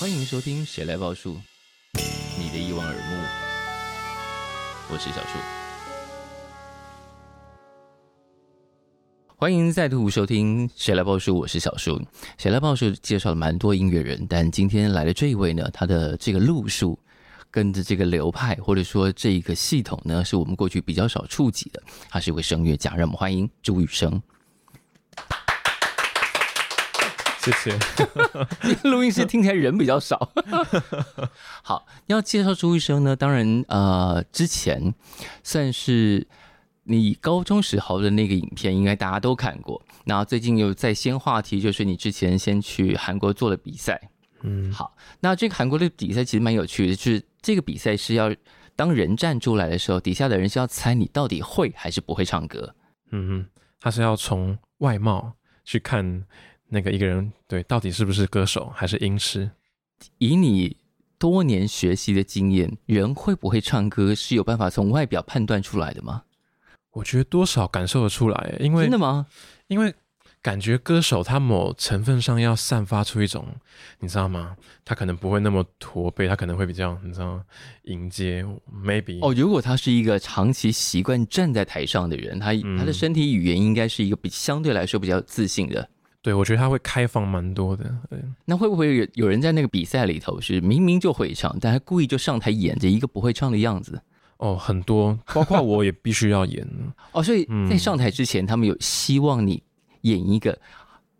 [0.00, 1.34] 欢迎收听《谁来报数》，
[2.38, 3.00] 你的一望而目，
[4.90, 5.38] 我是小树。
[9.36, 11.96] 欢迎再度收听《谁来报数》，我是小树。
[12.38, 16.98] 《谁来报数》介绍了蛮多音乐人，但今天来的这一位呢，他的这个路数
[17.50, 21.82] 跟着这个流派，或者说这一个系统呢，是我们过去比较少触及的。
[22.08, 24.22] 他是一位声乐家，让我们欢迎朱雨生。
[27.40, 27.78] 谢谢。
[28.90, 30.30] 录音室听起来人比较少。
[31.62, 34.92] 好，要介绍朱雨生呢，当然呃，之前
[35.42, 36.26] 算是
[36.82, 39.80] 你高中时候的那个影片，应该大家都看过。
[40.04, 44.10] 然后最近又在掀话题，就是你之前先去韩国做了比赛。
[44.42, 48.34] 嗯，好，那这个韩国的比赛其实蛮有趣的，就是这个比赛是要
[48.76, 52.74] 当人站出来的时候，底下的人是要猜你到底会还是不会唱歌。
[53.10, 53.46] 嗯哼，
[53.80, 56.24] 他是要从外貌去看。
[56.70, 59.50] 那个一个人对，到底是不是歌手还是音痴？
[60.18, 60.76] 以你
[61.18, 66.24] 多年学习的经验，人会不会唱歌是有办法从外表判断出来的吗？
[66.90, 69.26] 我觉得多少感受得出来，因为真的吗？
[69.68, 69.94] 因为
[70.48, 73.44] 感觉歌手他某成分上要散发出一种，
[74.00, 74.56] 你知道吗？
[74.82, 77.42] 他可能不会那么驼背，他可能会比较，你知道吗？
[77.82, 78.42] 迎接
[78.82, 85.86] maybe 哦，如果他是一个长期习惯站在台上的人，他、嗯、他的身体语言应该是一个比相对来说比较自信的。
[86.22, 87.84] 对，我觉得他会开放蛮多的。
[88.08, 94.00] 对，那会不会有有人在那个比赛里头是明明就会唱，但他故意就上台演着一个不会唱的样子？
[94.38, 96.66] 哦，很多，包括我也必须要演。
[97.12, 99.62] 哦，所以在上台之前，嗯，他们有希望你
[100.08, 100.58] 演一个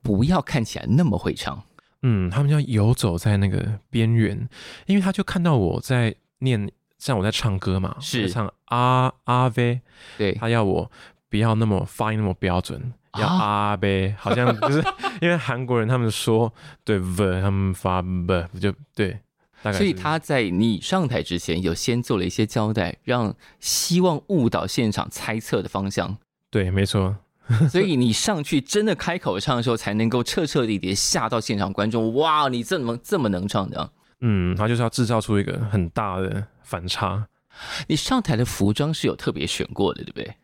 [0.03, 1.63] 不要看起来那么会唱。
[2.03, 4.49] 嗯，他们要游走在那个边缘，
[4.87, 9.81] 因为他就看到我在念，像我在唱歌嘛，是唱阿阿呗
[10.17, 10.91] 对，他要我
[11.29, 12.93] 不要那么发音那么标准。
[13.19, 14.85] 要阿呗，好像就是
[15.21, 16.53] 因为韩国人他们说
[16.85, 19.19] 对 v，他们发 b 就对，
[19.63, 19.79] 大概。
[19.79, 26.19] 所以他在你上台之前有先做了一些交代，让希望误导现场猜测的方向。
[26.49, 27.17] 对，没错。
[27.71, 32.13] 所以你上去真的开口唱的时候，才能够彻彻底底吓到现场观众。
[32.15, 33.91] 哇，你这么这么能唱的？
[34.21, 37.27] 嗯，他就是要制造出一个很大的反差。
[37.87, 40.35] 你上台的服装是有特别选过的，对不对？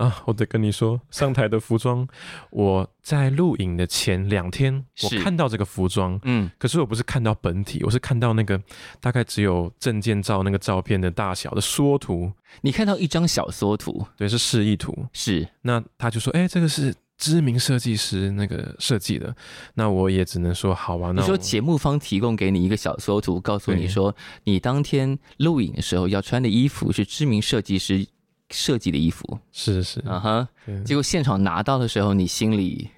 [0.00, 2.08] 啊，我得跟你说，上台的服装，
[2.48, 8.58] 我在录影的前两天，我看到这个服装，嗯，可是我不是看到本体，我是看到那个
[8.98, 12.32] 大概只有证件照那个照片的大小的缩图。
[12.62, 15.46] 你看到一张小缩图，对，是示意图，是。
[15.60, 19.36] 那他就说，哎、欸，这个是知名设计师那个设计的。
[19.74, 21.12] 那我也只能说，好吧。
[21.14, 28.06] 那你说节目方提供给你一个小缩图，告诉你说，你当天录影的时候要穿的衣服是知名设计师
[28.50, 29.38] 设计的衣服。
[29.52, 30.48] 是是，啊哈，
[30.84, 32.90] 结果现场拿到的时候，你心里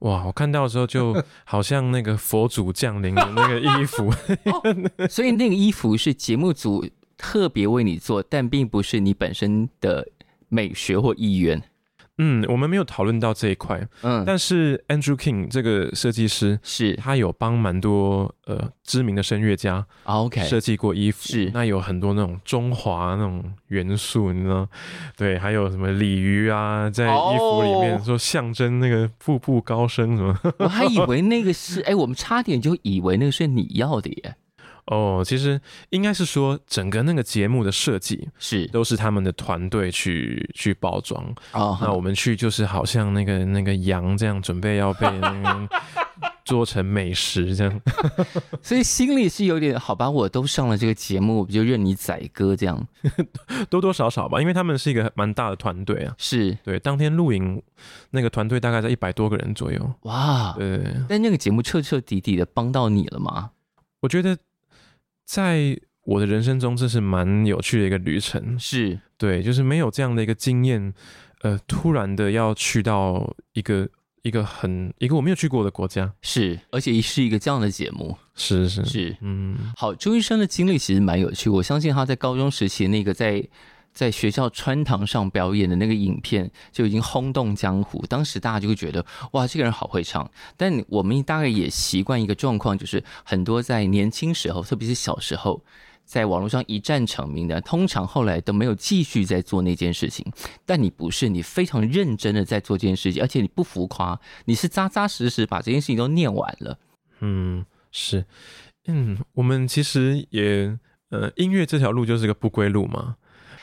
[0.00, 4.10] 哇，我看到的时候就 好像那个佛祖降临的那个衣服，
[4.50, 6.84] 哦，所以那个衣服是节目组
[7.16, 10.08] 特别为你做，但并不是你本身的
[10.48, 11.62] 美学或意愿。
[12.24, 13.84] 嗯，我们没有讨论到这一块。
[14.02, 24.68] 嗯，但是 Andrew King 这个设计师是，他有帮蛮多呃知名的声乐家 OK 设计过衣服，是那有很多那种中华那种元素，你知道？
[25.16, 30.38] 对，还有什么鲤鱼啊，在衣服里面说象征那个步步高升什么？
[30.58, 34.36] 我还以为那个是，哎，我们差点就以为那个是你要的耶。
[34.86, 35.60] 哦，其实
[35.90, 41.24] 应该是说，整个那个节目的设计是都是他们的团队去去包装。
[41.52, 45.68] 哦，那我们去就是好像那个那个羊这样准备要被那 个
[46.44, 47.80] 做成美食这样，
[48.60, 50.10] 所以心里是有点好吧。
[50.10, 52.84] 我都上了这个节目，我就任你宰割这样，
[53.70, 54.40] 多多少少吧。
[54.40, 56.80] 因为他们是一个蛮大的团队啊，是对。
[56.80, 57.62] 当天录影
[58.10, 59.94] 那个团队大概在一百多个人左右。
[60.02, 60.84] 哇，对。
[61.08, 63.52] 但那个节目彻彻底底的帮到你了吗？
[64.00, 64.36] 我觉得。
[65.24, 68.58] 在我的人生中，这是蛮有趣的一个旅程。
[68.58, 68.98] 是。
[69.16, 70.92] 对，就是没有这样的一个经验，
[71.42, 73.88] 呃，突然的要去到一个
[74.22, 78.84] 一个很一个我没有去过的国家，是，而且是一个这样的节目，是是。
[78.84, 83.48] 是，嗯，好，周医生的经历其实蛮有趣，我相信他在高中时期那个在。
[83.92, 90.30] 在学校穿堂上表演的那个影片就已经轰动江湖，当时大家就会觉得哇，这个人好会唱。
[90.56, 95.62] 但我们大概也习惯一个状况，就是很多在年轻时候，特别是小时候，
[96.04, 100.24] 在网络上一战成名的，通常后来都没有继续在做那件事情。
[100.64, 106.78] 但你不是，你非常认真的在做这件事情，而且你不浮夸，你是扎扎实实把这件事情都念完了。
[107.20, 108.24] 嗯，是，
[108.86, 110.78] 嗯，我们其实也，
[111.10, 113.16] 呃，音乐这条路就是个不归路嘛。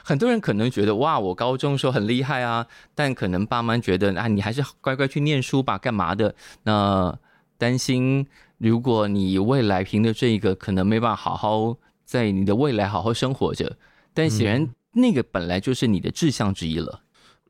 [0.03, 2.65] 很多人可能觉得哇，我高中的时候很厉害啊，
[2.95, 6.35] 但可能爸妈觉得啊，你还是乖乖去念书吧，干嘛的？
[6.63, 7.17] 那
[7.57, 8.25] 担心
[8.57, 13.77] 如果你未来凭着这个，可能没办法好好在你的未来好好生活着。
[14.13, 17.01] 但显然那个本来就是你的志向之一了。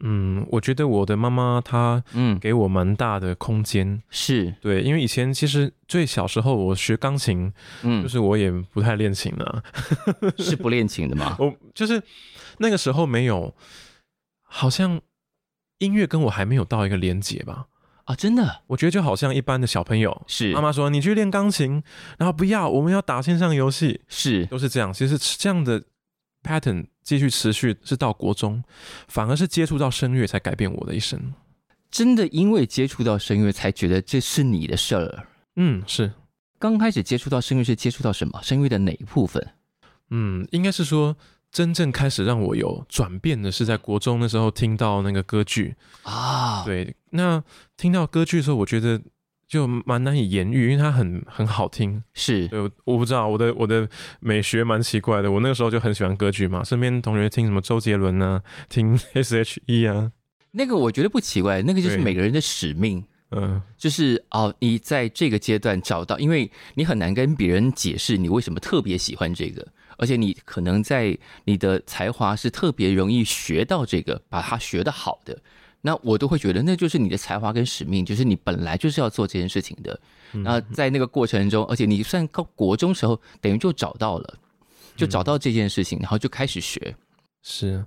[0.01, 7.51] 嗯，我觉得我的妈妈她嗯给我蛮大的空间，是对，因为以前其实最小时候我学钢琴，
[7.84, 9.62] 嗯，就是我也不太练琴了，
[10.38, 11.36] 是不练琴的吗？
[11.40, 12.01] 我就是
[12.59, 13.56] 那个时候没有，
[14.44, 15.01] 好像
[15.79, 17.67] 音乐跟我还没有到一个连结吧？
[18.06, 21.83] 啊，真的，我觉得就好像一般的小朋友，是妈妈说你去练钢琴，
[22.17, 25.83] 然后不要，我们要打线上游戏，是都是这样，其实这样的
[26.44, 26.85] pattern。
[27.01, 28.63] 继续持续是到国中，
[29.07, 31.33] 反而是接触到声乐才改变我的一生。
[31.89, 35.25] 真的因为接触到声乐，才觉得这是你的事儿。
[35.55, 36.12] 嗯，是。
[36.59, 38.39] 刚开始接触到声乐是接触到什么？
[38.44, 39.44] 声乐的哪一部分？
[40.12, 41.17] 嗯，应该是说
[41.51, 46.63] 真正开始让我有转变的是在国中的时候听到那个歌剧啊。
[46.66, 47.44] 对，那
[47.78, 49.01] 听到歌剧的时候，我觉得。
[49.50, 52.04] 就蛮难以言喻，因为它很很好听。
[52.13, 55.31] 是，对，我不知道我的我的美学蛮奇怪的。
[55.31, 60.12] 我那个时候就很喜欢歌剧嘛，身边同学听什么周杰伦啊，听 S.H.E 啊，
[60.51, 63.04] 那个我觉得不奇怪，那个就是每个人的使命。
[63.31, 69.68] 嗯，就是哦，你在这个阶段找到，因为你很难跟别人解释你为什么特别喜欢这个，
[70.00, 75.38] 而且你可能在你的才华是特别容易学到这个，把它学得好的。
[75.81, 79.98] 那我都会觉得，那就是你的才华跟使命，就是你本来就是要做这件事情的。
[80.31, 84.38] 那在那个过程中，而且你算高国中时候，等于就找到了，
[84.98, 86.96] 就找到这件事情，然后就开始学。
[87.42, 87.86] 是，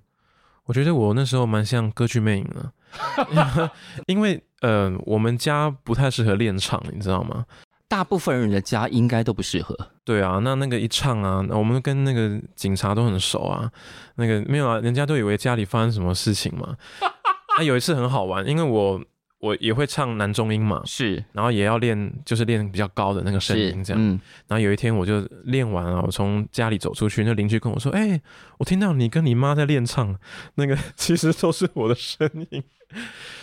[0.64, 3.70] 我觉得我那时候蛮像歌剧魅影的，
[4.08, 7.44] 因为呃，我们家不太适合练唱，你知道吗？
[7.92, 9.76] 大部分人的家应该都不适合。
[10.02, 13.70] 对啊，那那个一唱啊，我们跟那个警察都很熟啊，
[14.14, 16.74] 那个没有啊，人家都以为家里发生什么事情嘛。
[17.02, 18.98] 那、 啊、有一次很好玩，因为我
[19.40, 24.02] 我也会唱男中音嘛，是，然后也要练，就是练比较高的那个声音这样。
[24.02, 24.18] 嗯，
[24.48, 28.22] 然后有一天我就练完了，我从家里走出去，那邻居跟我说：“哎、欸，
[28.56, 30.16] 我听到你跟你妈在练唱，
[30.54, 32.64] 那个 其实都是我的声音。”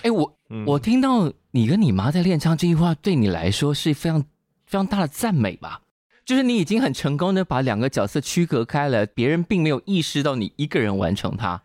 [0.02, 4.24] 哎，我、嗯、我听到你跟你妈在练唱这句话，对你来说是非常
[4.70, 5.82] 非常大的赞美吧？
[6.24, 11.64] 就是你已经很成功的把两个角色区隔开了，别人并没有意识到你一个人完成它。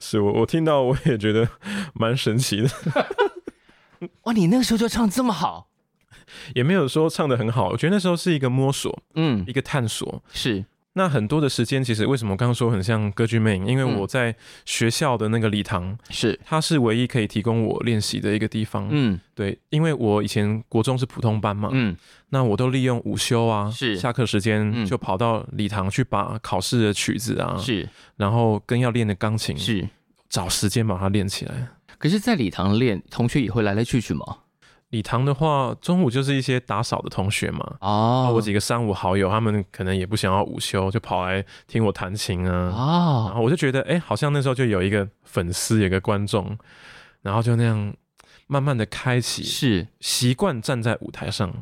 [0.00, 1.46] 是我，我听到我也觉得
[1.92, 2.70] 蛮神奇的。
[4.22, 5.68] 哇，你那个时候就唱这么好，
[6.54, 7.68] 也没有说唱的很好。
[7.68, 10.22] 我觉得那时候是一个摸索，嗯，一个探索。
[10.32, 10.64] 是。
[10.98, 13.66] 那很多的时间，其实为什么我刚刚说很像歌剧魅影？
[13.66, 14.34] 因为我在
[14.64, 18.88] 学校的那个礼堂，是它是唯一可以提供我练习的一个地方。
[18.90, 21.94] 嗯，对，因为我以前国中是普通班嘛，嗯，
[22.30, 29.86] 那我都利用午休啊，是下课时间就跑到礼堂去把考试的曲子啊，是，然后跟要练的钢琴是
[30.30, 31.68] 找时间把它练起来。
[31.98, 34.24] 可是，在礼堂练，同学也会来来去去吗？
[34.96, 37.76] 礼堂的话，中午就是一些打扫的同学嘛。
[37.80, 42.72] 哦，我几个三五好友，他们可能也不想要午休，就跑来听我弹琴啊。
[42.74, 46.56] 哦，然后我就觉得，哎、欸，好像那时候就有一个粉丝，有一个观众，
[47.20, 47.94] 然后就那样
[48.46, 51.52] 慢慢的开启，是习惯站在舞台上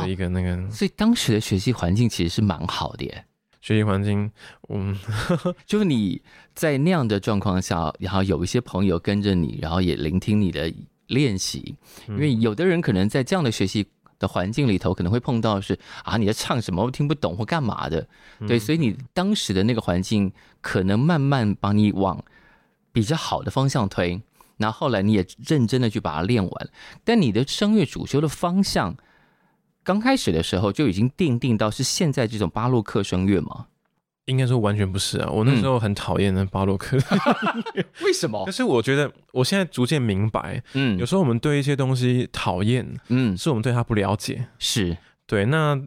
[0.00, 0.54] 的一个那个。
[0.54, 3.24] 哦、所以当时的学习环境其实是蛮好的耶。
[3.60, 4.30] 学习环境，
[4.68, 4.96] 嗯，
[5.66, 6.22] 就是你
[6.54, 10.72] 在那样的状况下，然后有一些朋友跟着你，然后也聆听你的。
[11.06, 11.76] 练习，
[12.08, 13.86] 因为有的人可能在这样的学习
[14.18, 18.08] 的环境里头，可能会碰到是啊，你在唱什么我听不懂或干嘛的，
[18.46, 22.24] 对，所以你当时的那个环境可能慢慢把你往
[22.92, 24.22] 比较好的方向推，
[24.56, 26.68] 那后来你也认真的去把它练完，
[27.04, 28.96] 但你的声乐主修的方向
[29.84, 33.66] 刚开始的时候就已经定定到是现在这种巴洛克声乐吗？
[34.26, 35.28] 应该说完全不是啊！
[35.30, 36.96] 我那时候很讨厌那巴洛克，
[38.04, 38.44] 为什么？
[38.44, 45.44] 可是我觉得我现在逐渐明白，嗯，有时候我们对一些东西讨厌，嗯，是我们对它不了解，是对。
[45.46, 45.78] 那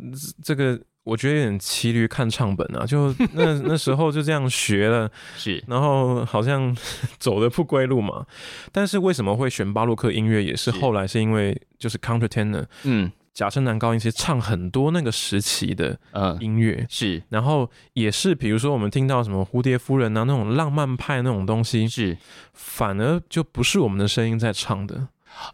[0.44, 6.76] 这个我觉得有点骑驴看唱本啊，就那 那时候就这样学了，是，然后好像
[7.18, 8.26] 走的不归路嘛。
[8.72, 10.44] 但是为什么会选巴洛克音乐？
[10.44, 13.12] 也是后来是因为就是 countertenor，嗯。
[13.40, 15.98] 假声男高音其实唱很多那个时期的
[16.42, 22.18] 音乐，嗯，是，然后也是比如说我们听到什么蝴蝶夫人啊那种浪漫派那种东西，是，
[22.52, 25.08] 反而就不是我们的声音在唱的，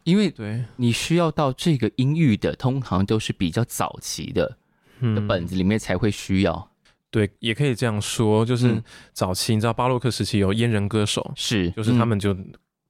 [0.03, 0.65] 因为对。
[0.77, 4.57] 你需要到这个音域的，通常都是比较早期的
[5.01, 5.13] 嗯。
[5.13, 8.81] 的本子里面才会需要，嗯，对，也可以这样说，就是
[9.13, 12.35] 早期你知道巴洛克时期有阉人歌手，是，就是他们就。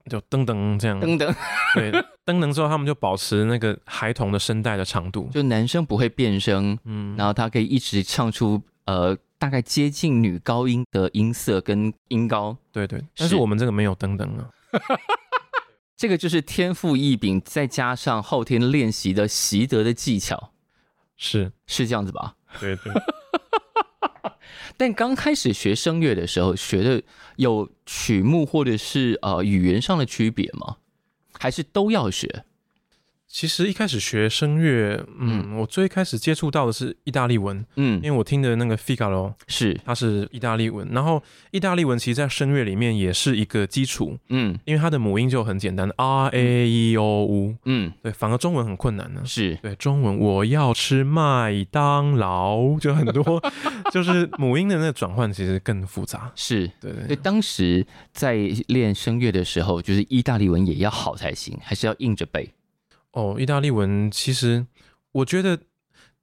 [0.05, 1.35] 嗯就噔噔这样，噔噔，
[1.73, 1.91] 对，
[2.25, 12.55] 噔噔之后，他们就保持那个孩童的声带的长度，就男生不会变声，嗯，然后他可以一直唱出呃大概接近女高音的音色跟音高。
[12.71, 14.47] 对对，但是我们这个没有噔噔啊。
[15.97, 20.51] 这个就是天赋异禀，再加上后天练习的习得的技巧，
[21.17, 22.35] 是是这样子吧？
[22.59, 22.93] 对对。
[24.77, 27.03] 但刚开始学声乐的时候，学的
[27.37, 30.77] 有曲目或者是呃语言上的区别吗？
[31.37, 32.45] 还是都要学？
[33.35, 35.57] 其实一开始学声乐，嗯，嗯。
[35.57, 39.77] 我最开始接触到的是意大利文，嗯，因为我听的那个 Figaro 是。
[39.83, 49.55] 它是意大利文，然后意大利文其实在声乐里面也是一个基础，嗯，因为它的母音就很简单，R A E O U，嗯，对，反而中文很困难呢，是。
[49.61, 53.43] 对中文我要吃麦当劳，就很多
[53.91, 56.71] 就是母音的那个转换其实更复杂，是。
[56.79, 58.35] 对对，所以当时在
[58.67, 62.49] 练声乐的时候，就是意大利文也要好才行，还是要硬着背。
[63.15, 64.65] 哦，意大利文其实
[65.13, 65.57] 我觉得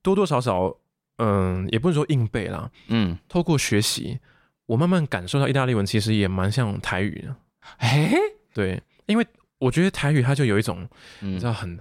[0.03, 0.77] 多多少少，
[1.17, 4.21] 嗯，也不是说硬背啦，嗯，透过学习，
[4.67, 7.35] 我慢慢感受到意大利文其实也蛮像台语的。
[7.79, 8.19] 哎、欸，
[8.53, 10.87] 对，因为我觉得台语它就有一种，
[11.21, 11.81] 你知道很，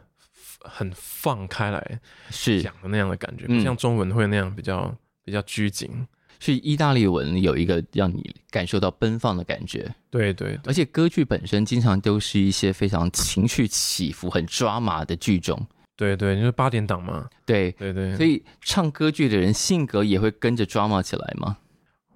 [0.62, 2.00] 很很放开来
[2.30, 6.08] 是讲的那样的感觉，不像中文会那样比较比较拘谨。
[6.44, 15.64] 是意大利文有一个让你感受到奔放的感觉，对，对对，而且歌剧本身经常都是一些非常情绪起伏、很抓马的剧种，
[15.96, 21.58] 对对，就是八点档嘛，对对对，所以唱歌剧的人性格也会跟着抓马起来吗？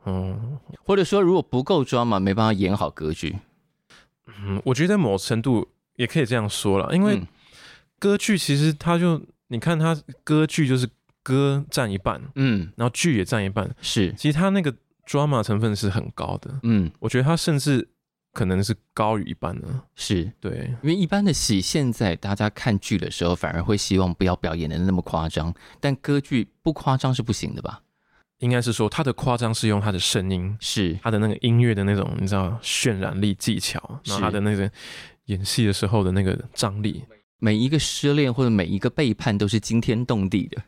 [0.08, 3.36] 嗯，或者说如果不够抓马，没办法演好歌剧。
[4.42, 5.68] 嗯，我觉得某程度
[5.98, 7.22] 也可以这样说了，因为
[8.00, 10.90] 歌剧其实它就你看它歌剧就是。
[11.26, 14.72] 歌占一半，嗯，然后剧也占一半，是，其实他那个
[15.08, 17.88] drama 成分是很高的，嗯，我觉得他甚至
[18.32, 20.32] 可能是高于一半的，是。
[20.40, 27.82] 对，因为一般的戏现在大家看剧的时候反而会希望不要表演的那么夸张，但歌剧不夸张是不行的吧？
[28.40, 30.96] 应该是说他的夸张是用他的声音，是。
[31.02, 34.70] 他的那个音乐的那种你知道渲染力技巧，然后他的那个
[35.26, 37.04] 演戏的时候的那个张力。
[37.40, 40.64] 每一个失恋或者每一个背叛都是惊天动地的，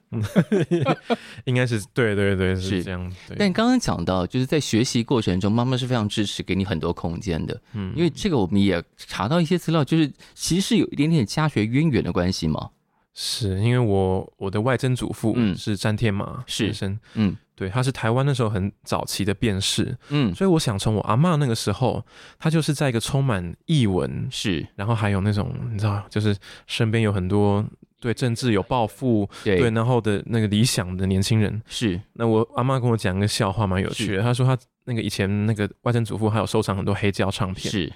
[1.45, 3.11] 应该是对对对是这样。
[3.37, 7.59] 但刚刚讲到，就是在学习过程中，妈妈是非常支持，给你很多空间的。
[7.73, 12.69] 嗯，因为这个我们也查到一些资料，就是其实是有一点点家学渊源的关系嘛。
[13.13, 17.35] 是因为我我的外曾祖父是詹天马先生，嗯。
[17.57, 22.05] 对，他是台湾那时候很早期的辩士，嗯，所以我想从我阿嬷那个时候，
[22.37, 26.37] 他就是在一个充满译文，是，然后还有那种你知道，就是
[26.67, 27.65] 身边有很多
[27.99, 31.99] 对政治有抱负，对，对，然后的那个理想的年轻人，是。
[32.13, 34.21] 那我阿妈跟我讲一个笑话，蛮有趣的。
[34.21, 37.91] 他说他那个以前那个外曾祖父还有收藏很多黑胶唱片，是。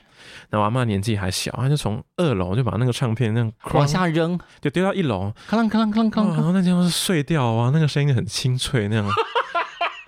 [0.49, 9.07] 那我阿妈年纪还小，他就从二楼就把那个唱片那样往下扔，就丢到一楼，哐啷哐啷哐啷，然后那地方是碎掉啊，那个声音很清脆那样。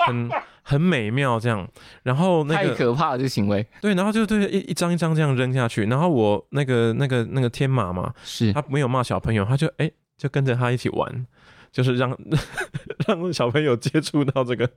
[0.07, 0.29] 很
[0.62, 1.67] 很美妙，这样，
[2.03, 3.65] 然后那个太可怕了，这个行为。
[3.81, 11.25] 对，然后就对一一张一张这样扔下去，然后我那个那个那个天马嘛，是他没有骂小朋友，他就哎就跟着他一起玩，
[11.72, 12.17] 就是让
[13.07, 14.69] 让小朋友接触到这个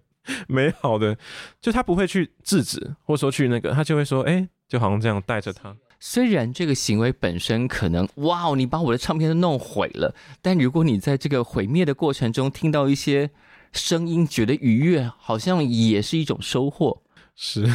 [0.49, 1.17] 美好的，
[1.61, 5.75] 就他不会去制止，或者说去那个，他就会说哎，就好像这样带着他。
[6.01, 13.31] 虽然这个行为本身可能哇，你把我的唱片都弄毁了，但如果你在这个毁灭的过程中听到一些。
[13.73, 17.03] 声音觉得愉悦，好像也是一种收获。
[17.35, 17.67] 是，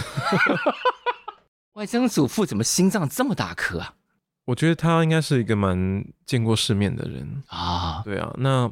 [1.74, 3.94] 外曾祖父怎么心脏这么大颗啊？
[4.46, 8.02] 我觉得他应该是一个蛮见过世面的人啊。
[8.04, 8.72] 对啊，那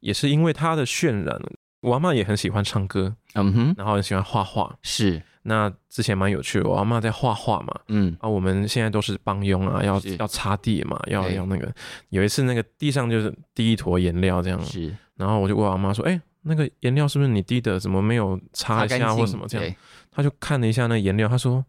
[0.00, 1.38] 也是因为他的渲染。
[1.82, 4.76] 我阿妈也很喜欢唱歌，嗯哼，然后很喜欢画画。
[4.82, 11.72] 是，那之前蛮有趣的，我阿妈在画画嘛，嗯，啊，我们现在都是帮佣啊，要要擦地嘛，要要那个。
[12.10, 16.20] 有一次那个地上就是滴一坨颜料这样，是，然后我就问我阿妈说，哎。
[16.42, 17.78] 那个颜料是不是你滴的？
[17.78, 19.74] 怎么没有擦一下或什么这样？
[20.10, 21.64] 他就看了一下那颜料，他说：“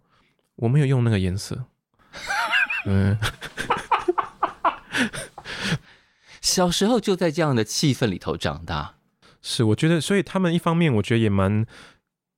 [0.55, 1.65] 我没有用那个颜色。
[2.87, 3.17] ”嗯，
[6.41, 8.95] 小时候就在这样的气氛里头长大。
[9.41, 11.65] 是，我觉得，所以他们一方面我觉得也蛮，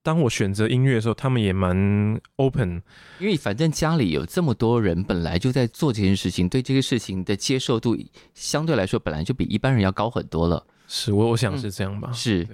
[0.02, 2.82] 当我选择音乐的时候，他们也蛮 open，
[3.18, 7.96] 因为反正家里有这么多人，本来就在做这件事情，对这个事情的接受度
[8.34, 10.66] 相对来说本来就比一般人要高很多了。
[10.96, 12.08] 是我，我想是这样吧。
[12.12, 12.48] 嗯、是，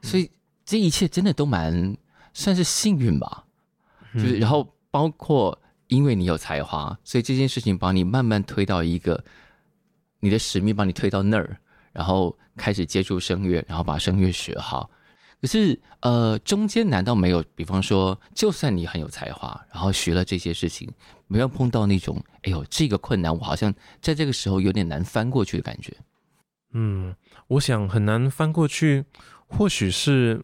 [0.00, 0.30] 所以
[0.64, 1.94] 这一切真的都蛮
[2.32, 3.44] 算是幸运吧。
[4.14, 5.56] 嗯、就是，然后包括
[5.88, 9.22] 因为你有才华，所以这件事情把你慢慢推到一个
[10.20, 11.58] 你的使命，把你推到那儿，
[11.92, 14.88] 然后开始接触声乐，然后把声乐学好。
[15.42, 17.44] 可是，呃，中间难道没有？
[17.54, 20.90] 比方说，就算你很有才华，然后学了这些事情，
[21.26, 25.94] 没有碰到那种，哎呦，这个困难，我好像在这个时候有点难翻过去的感觉。
[26.72, 27.14] 嗯，
[27.48, 29.04] 我想很难翻过去，
[29.46, 30.42] 或许是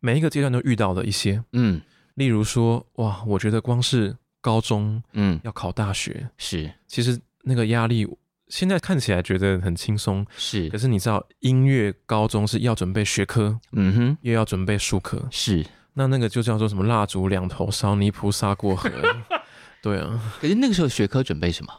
[0.00, 1.80] 每一个阶段都遇到的一些，嗯，
[2.14, 8.06] 例如说，哇，我觉得光是高中，嗯，要考大学是，其实那个压力
[8.48, 18.90] 现在看起来觉得很轻松，是，可是你知道，音乐高中是要准备学科，嗯哼，又要准备术科，是，那那个就叫做什么蜡烛两头烧，泥菩萨过河，
[19.80, 20.20] 对啊。
[20.40, 21.72] 可是那个时候学科准备什么？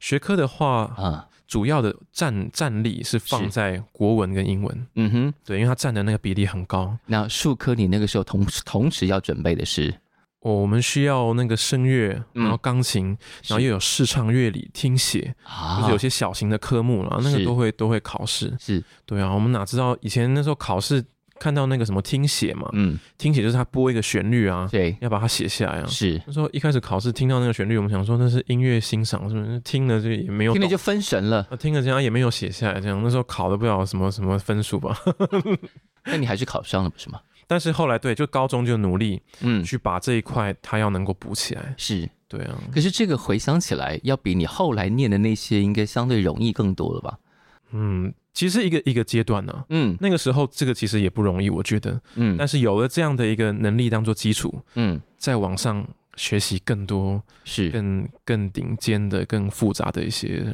[0.00, 1.28] 学科的话，啊。
[1.46, 6.96] 主要的战战力是放在国文跟英文，嗯哼，对，因为它占的那个比例很高。
[7.06, 9.94] 那数科你那个时候同同时要准备的是，
[10.40, 18.56] 哦，我们需要那个声乐，然后钢琴，嗯、然后又有视唱、乐理、听写，啊、就是有些小型的科目了，那个都会都会考试。
[18.58, 21.04] 是，对啊，我们哪知道以前那时候考试。
[21.40, 25.86] 看到那个什么听写嘛，嗯，听写就是他播一个旋律啊，对，要把它写下来啊。
[25.86, 29.58] 是那时候一开始考试听到那个旋律，我们想说那是音乐欣赏，是不是？
[29.60, 31.42] 听了就也没有，听了就分神了。
[31.58, 34.96] 听了这样也没有写下来，这样那时候考的不了什么什么分数吧。
[36.06, 37.20] 那你还是考上了不是吗？
[37.46, 41.74] 但是后来对，就高中就努力，嗯，去把这一块他要能够补起来。
[41.76, 42.58] 是对啊。
[42.72, 47.18] 可是这个回想起来，要比你后来念的那些应该相对容易更多了吧？
[47.72, 48.14] 嗯。
[48.34, 55.86] 其实一个一个阶段呢、啊，嗯，那个时候这个其实也不容易，我觉得，嗯，但是有了这样的一个能力当做基础，嗯，在往上
[56.16, 57.70] 学习更多是。
[57.70, 60.44] 更更顶尖的、更复杂的一些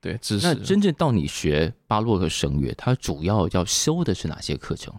[0.00, 0.46] 对知识。
[0.46, 4.92] 那真正到你学巴洛克声乐，它主要要修的是哪些课程？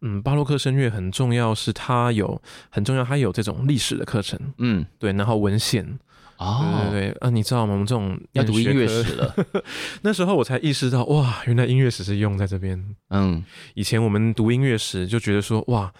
[0.00, 2.40] 嗯，巴洛克声乐很重要，是它有
[2.70, 5.98] 很重要，它有这种历史的课程，嗯，对，然后文献。
[6.44, 7.72] 哦，对对对，啊，你知道吗？
[7.72, 9.34] 我们这种要读音乐史了，
[10.02, 12.82] 那时候我才意识到，哇，原来音乐史是用在这边。
[13.10, 15.92] 嗯，以前我们读音乐史就觉得说，哇，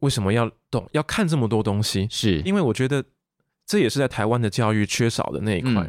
[0.00, 2.06] 为什么要懂，要看这么多东西？
[2.10, 3.02] 是因为我觉得。
[3.68, 5.86] 这也是在台湾的教育缺少的那一块，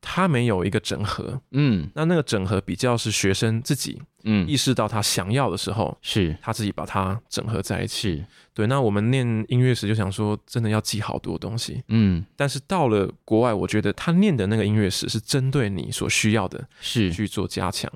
[0.00, 6.36] 他、嗯、没有一个整合，嗯，那那个整合比较是学生自己，嗯，意识到他想要的时候，是。
[6.42, 8.66] 他自己把它整合在一起，对。
[8.66, 17.12] 那我们念音乐史就想说，真的要记好多东西，嗯，但是到了国外，我觉得他念的那个音乐史是针对你所需要的，是。
[17.12, 17.88] 去做加强。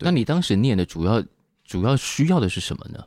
[0.00, 1.24] 那你当时念的主要
[1.64, 3.02] 主要需要的是什么呢？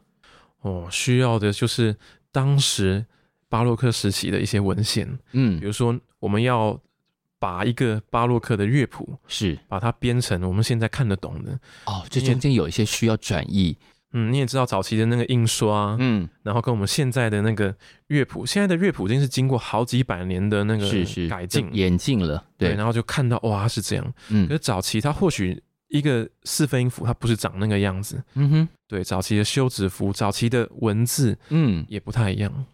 [0.62, 1.96] 哦，需要的就是
[2.32, 3.06] 当时。
[3.52, 6.80] 巴洛克时期的一些文献，嗯，比如说我们要
[7.38, 9.60] 把一个巴洛克的乐谱是。
[9.68, 11.52] 把它编成我们现在看得懂的。
[11.86, 13.78] 哦，这中间有一些需要转译，
[14.14, 17.76] 嗯，你也知道早期的那个印刷，嗯，然后跟我们现在的那个
[18.08, 20.90] 乐谱，现在的乐谱已经是经过好几百年的那个
[21.30, 21.70] 改进。
[21.74, 32.66] 演进了，对，对，然后就看到哇是这样，嗯，可是早期它或许一个四分音符它不是长那个样子，嗯哼，对，早期的休止符，早期的文字，嗯，也不太一样。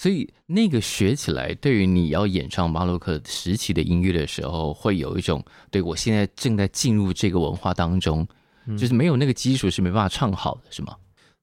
[0.00, 8.26] 所以那个学起来，对于你要演唱巴洛克时期的音乐的时候，会有一种对我现在正在进入这个文化当中，
[8.64, 10.96] 嗯、就是没有那个基础是没办法唱好的，是吗？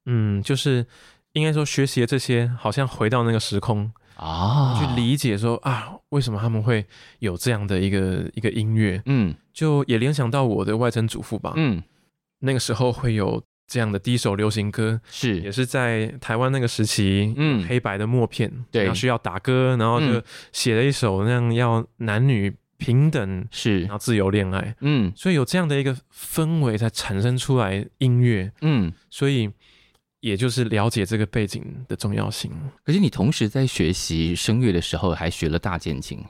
[0.07, 0.83] 嗯，就是
[1.33, 6.83] 应该说学习这些，好像回到那个时空啊，去理解说啊，为什么他们会
[7.19, 8.99] 有这样的一个一个音乐？
[9.05, 11.53] 嗯，就也联想到我的外曾祖父吧。
[11.57, 11.83] 嗯，
[12.39, 13.39] 那个时候会有。
[13.67, 15.41] 这样的第一首流行歌是。
[15.41, 29.49] 也是在台湾那个时期，嗯，黑白的默片，对，然后需要打歌，然后就写了一首那样要男女平等是，然后自由恋爱，嗯，所以有这样的一个氛围才产生出来音乐，嗯，所以
[30.19, 32.51] 也就是了解这个背景的重要性。
[32.83, 36.23] 可是你同时在学习声乐的时候，还学了大键琴，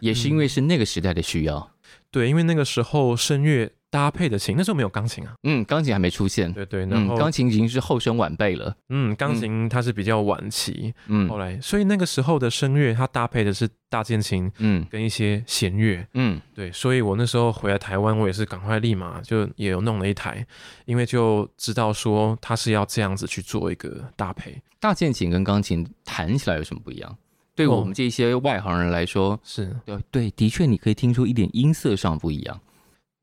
[0.00, 1.70] 也是因为是那个时代的需要，嗯、
[2.10, 3.70] 对，因为那个时候声乐。
[3.88, 5.32] 搭配的琴，那时候没有钢琴啊。
[5.44, 6.52] 嗯，钢琴还没出现。
[6.52, 8.76] 对对，然后钢琴已经是后生晚辈了。
[8.90, 10.92] 嗯，钢琴它是比较晚期。
[11.06, 16.06] 嗯，后来，所以那个时候的声乐，它搭配的是大键琴，嗯，跟一些弦乐。
[16.12, 20.44] 嗯，对，所以我那时候回来台湾，我也是赶快立马就也有弄了一台，
[20.84, 24.60] 因为就知道说它是要这样子去做一个搭配。
[24.78, 27.16] 大键琴跟钢琴弹起来有什么不一样？
[27.56, 29.74] 对我们这些外行人来说，是。
[29.84, 32.60] 对对，的确你可以听出一点音色上不一样。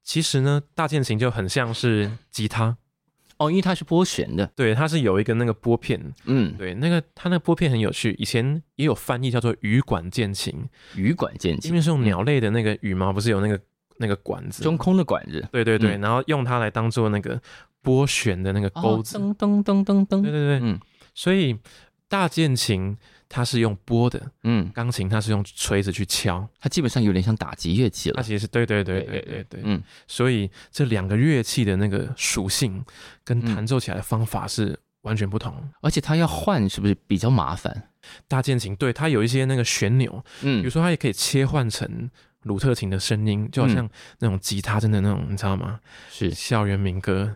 [0.03, 2.75] 其实呢，大键琴就很像是吉他。
[3.37, 13.59] 哦，因为它是拨弦的，对，它是有一个那个拨片，嗯，对，那个它那个拨片很有趣，以前也有翻译叫做羽管键琴，羽管键琴，因为是用鸟类的那个羽毛，不是有那个
[13.97, 17.41] 那个管子，中空的管子，对对对，嗯、然后用它来当做那个
[17.81, 20.79] 拨弦的那个钩子，噔噔噔噔噔，对对对，嗯，
[21.13, 21.57] 所以
[22.07, 22.97] 大键琴。
[23.33, 28.17] 它是用拨的，嗯，钢琴它是用锤子去敲，它基本上有点像打击乐器了。
[28.17, 32.85] 它其实是对对对对对对，嗯，所以这两个乐器的那个属性
[33.23, 37.89] 跟弹奏起来的方法是完全不同，而且它要换是不是比较麻烦？
[38.27, 42.11] 大键琴对它有一些那个旋钮，嗯，比如说它也可以切换成
[42.43, 45.79] 鲁特琴的声音，就好像那种吉他真的那种，你知道吗？
[46.11, 46.29] 是。
[46.31, 47.35] 校园民歌。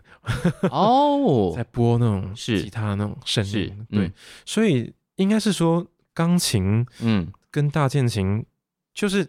[0.70, 4.12] 哦， 在播那种吉他那种声音，对，
[4.44, 8.44] 所以应该是说钢琴，嗯，跟大键琴
[8.92, 9.28] 就是。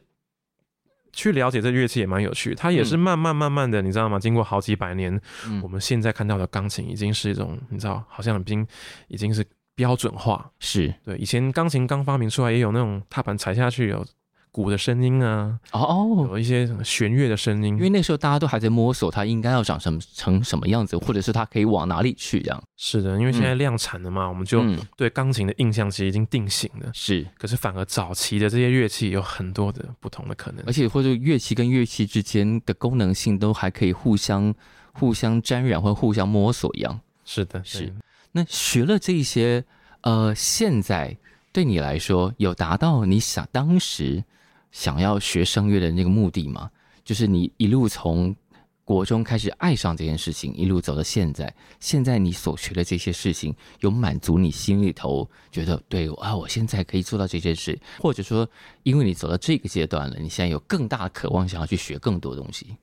[1.11, 4.19] 去了解这乐器也蛮有趣，它也是慢慢慢慢的，嗯、你知道吗？
[4.19, 8.65] 经过好几百年，嗯、我们现在看到的钢琴已经是一种，你知道，好像已经
[9.07, 10.51] 已经是标准化。
[10.59, 14.05] 是对，以前钢琴刚发明出来，也有那种踏板踩下去有。
[14.51, 22.63] 鼓的声音啊，哦，有一些弦乐的声音，因为那时候大家都还在摸索它应该要长什么成什么样子，或者是它可以往哪里去这样。
[22.75, 24.65] 是的，因为现在量产了嘛，嗯、我们就
[24.97, 26.89] 对钢琴的印象其实已经定型了。
[26.93, 34.53] 是，可是反而早期的这些乐器有很多的不同的可能，而且或者乐器跟乐器之间的功能性都还可以互相
[34.93, 36.99] 互相沾染或互相摸索一样。
[37.23, 37.93] 是的，是。
[38.31, 39.63] 那学了这些，
[40.01, 41.15] 呃，现在
[41.51, 44.23] 对你来说有达到你想当时。
[44.71, 46.69] 想要学声乐的那个目的吗？
[47.03, 48.35] 就是你一路从
[48.83, 51.51] 国中开始爱上这件事情，一路走到现在。
[51.79, 58.47] 现在你所学的这些事情，有满足你心里头觉得对啊，我现在可以做到这件事，或者说，
[58.83, 62.77] 因为你走到这个阶段了，你现在有更大的渴望，想要去学更多东西。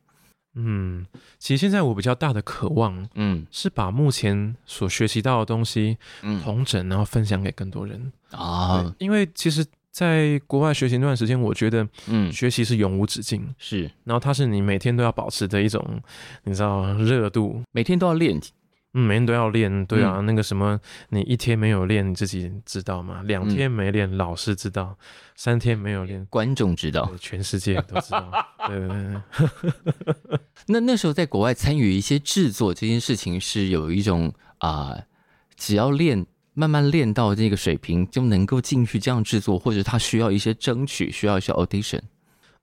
[0.54, 1.06] 嗯，
[1.38, 9.64] 其实现在我比较大的渴望，嗯，是把目前所学习到的东西，嗯，统整然后分享给更多人啊，因为其实。
[9.96, 13.90] 在国外学习那段时间，我觉得，嗯，学习是永无止境，是。
[14.04, 15.82] 然后它是你每天都要保持的一种，
[16.44, 18.38] 你知道热度，每天都要练，
[18.92, 20.78] 嗯，每天都要练，对啊，嗯、那个什么，
[21.08, 23.22] 你一天没有练，你自己知道吗？
[23.24, 24.98] 两天没练，嗯、老师知道；
[25.34, 28.30] 三天没有练，观众知道，全世界都知道。
[28.68, 28.88] 对 对
[30.28, 30.38] 对。
[30.68, 35.06] 那那时候在国外参与一些制作这件事情，是有一种啊、呃，
[35.56, 36.26] 只要练。
[36.58, 42.00] 慢慢练到这个水平，就能够进去这样制作，或者他需要一些争取，需要一些 audition。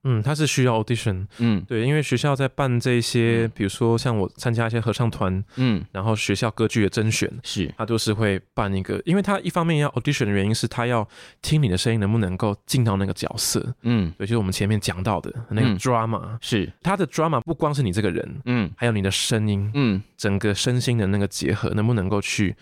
[0.04, 11.06] 嗯，他是需要 audition，嗯，对，因为学校在办这些，比如说像我参加一些合唱团，嗯，然后学校歌剧的甄选，是，他都是会办一个，因为他一方面要 audition 的原因是他要
[11.42, 22.54] 听你的声音能不能够进到那个角色，嗯，对，就是我们前面讲到的那个 drama，是，他的 drama 不光是你这个人，嗯，还有你的声音，嗯，整个身心的那个结合，能不能够去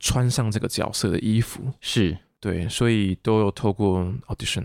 [0.00, 2.18] 穿上这个角色的衣服，是。
[2.40, 4.62] 对，所以都有透过 audition。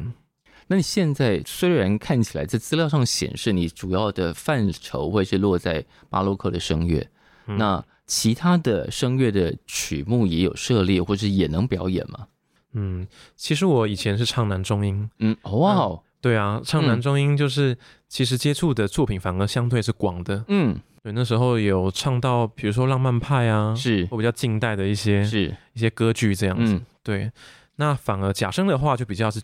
[0.68, 7.06] 那你现在虽然看起来在资料上显示你主要的范畴会是落在巴洛克的声乐，
[7.48, 12.28] 嗯、那其他的声乐的曲目也有涉猎或是也能表演吗？
[12.74, 24.06] 嗯，其实我以前是唱男中音，嗯，哇哦、嗯，对啊，唱男中音就是其实接触的作品反而相对是广的，嗯，对，那时候有唱到比如说浪漫派啊，是。
[24.08, 25.56] 或比较近代的一些是。
[25.74, 27.32] 一些歌剧这样子，嗯、对，
[27.76, 29.42] 那反而假声的话就比较是。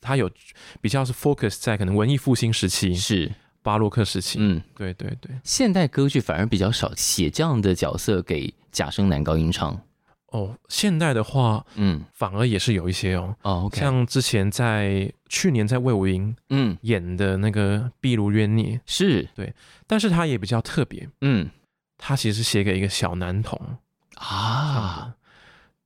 [0.00, 0.30] 他有
[0.80, 3.30] 比较是 focus 在可能文艺复兴时期，是。
[3.62, 5.30] 巴洛克时期，嗯，对对对。
[5.44, 9.78] 现代歌剧反而比较少写这样的角色给假声男高音唱。
[10.28, 13.36] 哦，现代的话，嗯，反而也是有一些哦。
[13.42, 19.28] 哦，okay、像之前在去年在魏武营，嗯，演的那个壁如冤孽，是。
[19.34, 19.52] 对，
[19.86, 21.50] 但是他也比较特别，嗯，
[21.98, 23.60] 他其实是写给一个小男童
[24.14, 25.14] 啊，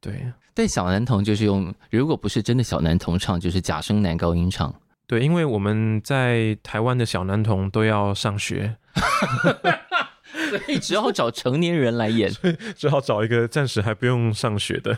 [0.01, 0.33] 对。
[0.55, 4.73] 但小男童就是用，如果不是真的小男童唱，就是假声男高音唱。
[5.07, 8.77] 对，因为我们在台湾的小男童都要上学，
[10.49, 12.33] 所以只好找成年人来演，
[12.75, 14.97] 只好找一个暂时还不用上学的。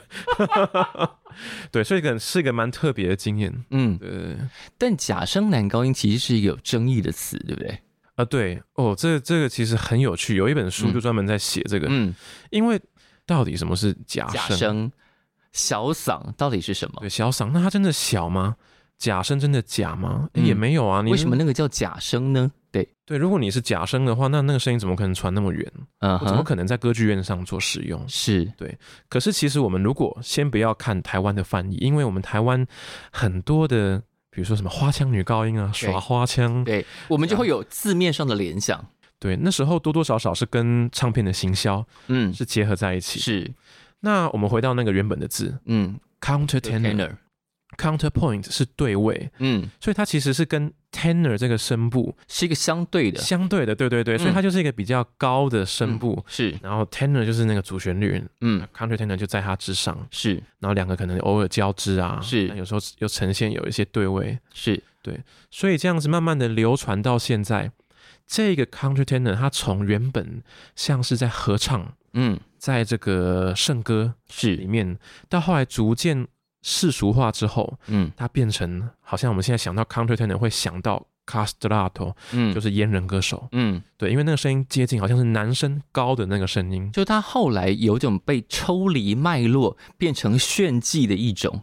[1.73, 3.65] 对，所以个是一个蛮特别的经验。
[3.71, 4.37] 嗯，对。
[4.79, 7.81] 但假声男高音其实是一个有争议的词，对不对？
[8.15, 11.89] 啊，对哦，这个、这个其实很有趣，有一本书就专门在写这个。
[11.91, 12.15] 嗯，
[12.51, 12.81] 因为
[13.27, 14.91] 到底什么是假声？
[15.57, 16.99] 小嗓到底是什么？
[17.01, 18.57] 对，小嗓，那它真的小吗？
[18.99, 20.29] 假声真的假吗？
[20.35, 21.01] 嗯、也没有啊。
[21.01, 22.53] 你为什么那个叫假声呢？
[22.71, 25.73] 对对，如果你是假声的话，那那个声音怎么可能传那么远？
[26.01, 28.07] 嗯、uh，huh、怎么可能在歌剧院上做使用？
[28.07, 28.77] 是对。
[29.09, 32.67] 可是其实我们如果先不要看台湾的翻译，因为我们台湾
[33.11, 33.99] 很多的，
[34.31, 38.85] 比如说什么花腔女高音啊，耍花腔，对，我们就会有字面上的联想。
[39.19, 43.19] 对，那时候多多少少是跟唱片的行销，嗯，是结合在一起。
[43.19, 43.51] 是。
[44.01, 64.83] 那我们回到那个原本的字，嗯，counter tenor，counterpoint 是对位，嗯，所以它其实是跟 tenor 这个声部是一个相对的，相对的，对对对，所以它就是一个比较高的声部，是，然后 tenor 就是那个主旋律，嗯，counter tenor 就在它之上，是，然后两个可能偶尔交织啊，是，有时候又呈现有一些对位，是。
[65.03, 67.71] 对，所以这样子慢慢的流传到现在，
[68.27, 70.43] 这个 counter tenor 它从原本
[70.75, 71.95] 像是在合唱。
[72.15, 74.57] 嗯，在这个圣歌是。
[74.57, 74.99] 里面，
[75.29, 76.27] 到后来逐渐
[76.63, 91.63] 世俗化之后，嗯，它变成好像我们现在想到 countertenor 会想到 castrato，嗯，就是阉人歌手，嗯，对，因为那个声音接近，好像是男生高的那个声音，就他后来有种被抽离脉络，变成炫技的一种，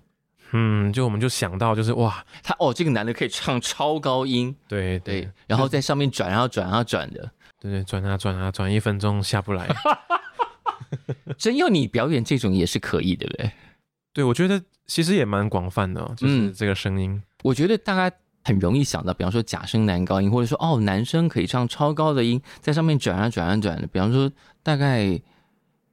[0.53, 9.67] 嗯，就我们就想到就是哇，他哦，这个男的可以唱超高音，对对，对，然后在上面转啊转啊转的，对对，转啊转啊转，一分钟下不来，
[11.37, 13.51] 真要你表演这种也是可以，对不对？
[14.13, 18.15] 对，我觉得其实也蛮广泛的，就是这个声音，嗯，我觉得大家。
[18.45, 23.87] 很容易想到，比方说假声男高音，或者说哦，男生可以唱超高的音，在上面转啊转啊转的。
[23.87, 24.29] 比方说，
[24.61, 25.05] 大概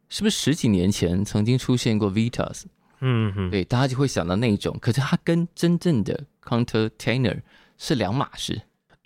[0.08, 2.64] 是不是十几年前曾经出现过 Vitas？
[3.02, 4.76] 嗯哼，对，大家就会想到那种。
[4.80, 7.40] 可是它跟真正的 countertenor
[7.78, 8.60] 是两码事。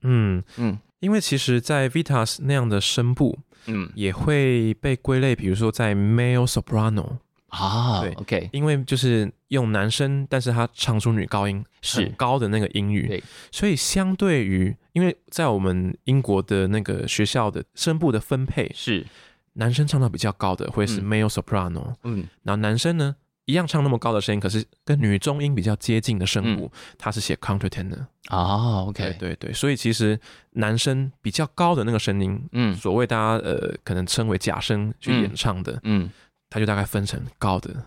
[0.05, 7.19] 嗯嗯，因为其实，在 Vitas 那样的声部，嗯，也会被归类，比如说在 male soprano。
[7.49, 12.07] 啊，对，OK，因为就是用男声，但是他唱出女高音是。
[12.17, 13.23] 高的那个音域，对，
[13.53, 19.07] 所以相对于，因为在我们英国的那个学校的声部的分配是，
[19.53, 23.15] 男生唱到比较高的会是 male soprano，嗯，然后男生呢
[23.47, 30.19] 一样唱那么高的声音，可是跟女中音比较接近的声部，他是写 countertenor，啊，OK，对对对，所以其实
[30.53, 36.11] 男生比较高的那个声音，嗯，所谓大家呃可能称为假声去演唱的，嗯。
[36.51, 37.87] 它就大概分成高的，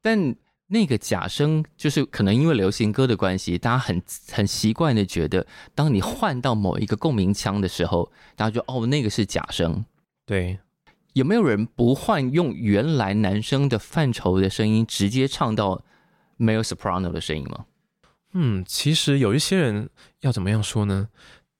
[0.00, 0.36] 但
[0.68, 9.84] 那个假声就是可能因为流行歌的关系，大家很很习惯的觉得，当你换到某一个共鸣腔的时候，大家就哦，那个是假声。
[10.24, 10.56] 对，
[11.14, 15.82] 有没有人不换用原来男生的范畴的声音，直接唱到
[16.38, 17.64] male soprano 的声音吗？
[18.32, 19.88] 嗯，其实有一些人
[20.20, 21.08] 要怎么样说呢？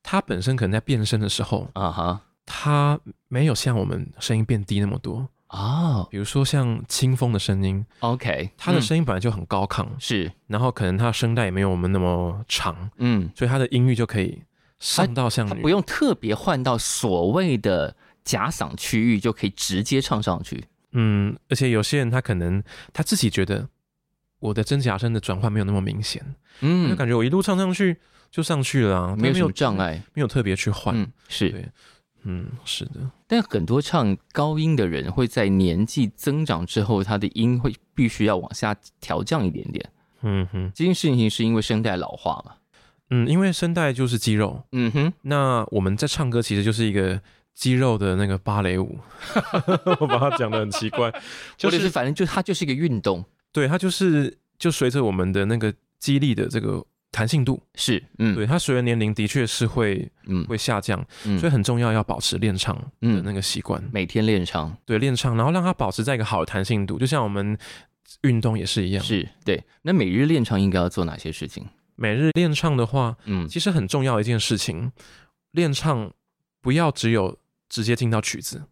[0.03, 5.29] 他本身可能在变声的时候啊哈，他没有像我们声音变低那么多。
[5.47, 14.43] 啊，oh, 比如说像清风的声音，OK，他的声音本来就很高亢，是、嗯，然后可能他声带也没有我们那么长，嗯，所以他的音域就可以
[14.81, 23.69] 上到像女，不用特别换到所谓的假嗓区域就可以直接唱上去，嗯，而且有些人他可能他自己觉得
[24.41, 27.99] 我的真假声的转换没有那么明显，嗯，就感觉我一路唱上去
[28.31, 31.51] 就上去了啊，没有什么障碍，没有特别去换，嗯、是。
[31.51, 31.67] 对。
[32.27, 32.87] 嗯，是。
[32.87, 32.93] 的，
[33.27, 39.91] 但很多唱高音的人会在年纪增长之后，他的音会必须要往下调降一点点。
[40.23, 42.55] 嗯哼，这件事情是因为声带老化嘛？
[43.11, 44.65] 嗯，因为声带就是肌肉。
[44.73, 47.21] 嗯哼，那我们在唱歌其实就是一个
[47.55, 48.99] 肌肉的那个芭蕾舞。
[50.01, 51.12] 我把它讲的很奇怪，
[51.57, 53.25] 就是，是反正就它就是一个运动。
[53.53, 56.85] 对，它就是就随着我们的那个肌力的这个。
[57.17, 67.57] 弹性度是，嗯，对，它随着年龄的确是会，嗯，会下降，嗯，所以很重要，要保持练唱的那个习惯，每天练唱，对，练唱，然后让它保持在一个好的弹性度，就像我们
[68.23, 69.62] 运动也是一样，是对。
[69.83, 71.64] 那每日练唱应该要做哪些事情？
[71.95, 74.90] 每日练唱的话，嗯，其实很重要的一件事情，
[75.53, 76.12] 练唱
[76.61, 77.38] 不要只有
[77.75, 78.63] 直接听到曲子，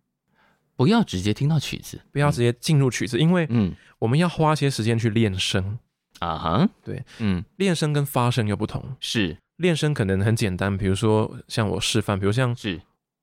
[0.76, 5.80] 不要直接听到曲子，不要直接进入曲子，因为，嗯，我们要花些时间去练声。
[6.20, 8.96] 啊哈，对，嗯，练声跟发声又不同。
[9.00, 12.80] 是，练声可能很简单，比如说像我示范，比如像是，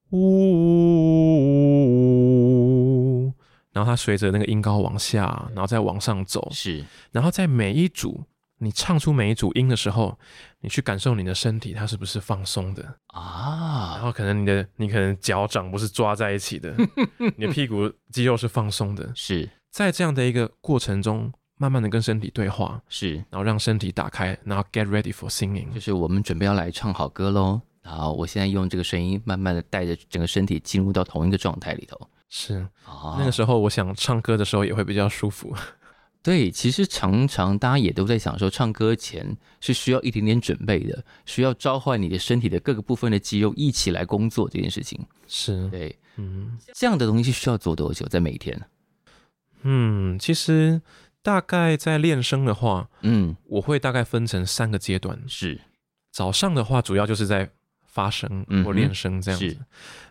[0.09, 0.19] 呜，
[3.71, 6.49] 然后它随着那个音高往下，然后再往上走。
[6.51, 8.25] 是，然后在每一组
[8.59, 10.17] 你唱出每一组音的时候，
[10.61, 13.95] 你去感受你的身体它是不是放松的啊？
[13.95, 16.75] 然后可能你的你可能脚掌不是抓在一起的，
[17.37, 19.11] 你的屁股肌肉是放松的。
[19.15, 21.33] 是在这样的一个过程中。
[21.61, 27.59] 慢慢的跟身体对话，是，然后让身体打开，然后 get ready for singing，就是我们准备要来唱好歌喽。
[27.81, 31.99] 然后我现在用这个声音，慢慢的带着整个身体进入到同一个状态里头。
[32.29, 35.53] 是，哦、那个时候我想唱歌的时候也会比较舒服。
[36.21, 44.99] 对，其实常常大家也都在想说，唱歌前是需要一点点准备的，需要召唤你的身体的各个部分的肌肉一起来工作这件事情。
[45.27, 48.05] 是，对，嗯，这样的东西需要做多久？
[48.07, 48.61] 在每一天？
[49.63, 50.81] 嗯，其实。
[51.21, 55.21] 大概在练声的话，嗯，我会大概分成三个阶段。
[55.27, 55.59] 是，
[56.13, 57.49] 早上的话主要就是在
[57.85, 59.65] 发声或练声这样子，嗯、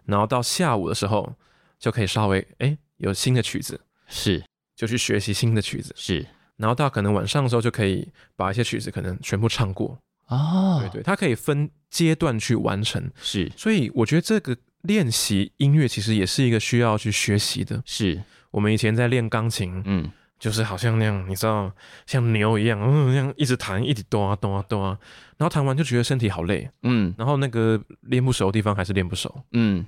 [0.05, 1.35] 然后到下午的时候
[1.79, 4.45] 就可以稍微哎有新的曲子，是，
[4.79, 6.25] 就去学习新的曲子，是，
[6.57, 9.99] 然后到可能晚上的时候就可以把一些曲子可能全部唱过。
[10.29, 13.11] 哦，对对，它可以分阶段去完成。
[13.21, 17.83] 是，所以我觉得这个练习音乐其实也是一个需要去学习的。
[17.85, 20.11] 是我们以前在练钢琴，嗯。
[20.39, 21.69] 就是好像那样，你知道，
[22.07, 24.97] 像牛一样，嗯，那样一直弹，一直咚啊咚啊咚啊，
[25.37, 29.85] 然后弹完就觉得身体好累，嗯，然后那个练不熟的地方还是练不熟，嗯，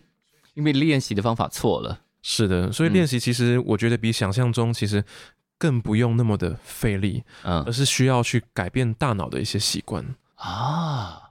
[0.54, 2.00] 因为练习的方法错了。
[2.22, 5.04] 是的，所以练习其实我觉得比想象中其实
[5.58, 10.04] 更不用那么的费力，嗯，而是需要去改变大脑的一些习惯
[10.34, 11.30] 啊。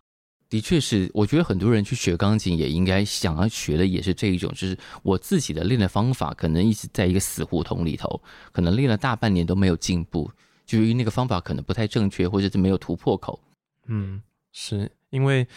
[0.49, 8.19] 的确是，我觉得很多人去学钢琴也应该想要学的也是这一种，就是我自己的练的方法，可能一直在一个死胡同里头，
[8.51, 10.31] 可能练了大半年都没有进步，
[10.65, 13.39] 就因为那个方法可能不太正确，或者是没有突破口。
[13.85, 15.47] 嗯，是因为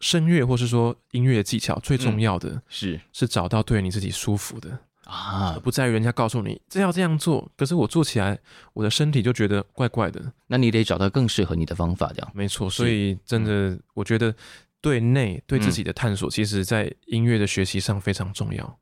[0.00, 4.78] 声乐或是说音乐技巧最重要的、嗯、是是找到对你自己舒服的。
[5.04, 8.38] 啊，不在于人家告诉你这要这样做，可是我做起来，
[8.72, 10.32] 我的身体就觉得怪怪的。
[10.46, 12.70] 那你得找到更适合你的方法，这样没错。
[12.70, 14.34] 所以真的，我觉得
[14.80, 18.78] 对内对自己的探索，其实在音乐的学习上非常重要，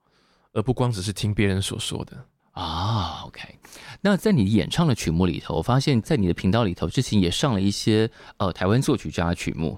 [0.53, 3.25] 而不光只是听别人所说的啊。
[3.27, 3.43] OK，
[4.01, 9.77] 那在你演唱的曲目里头，我发现在你的频道里头之前也上了一些呃台湾作曲家的曲目。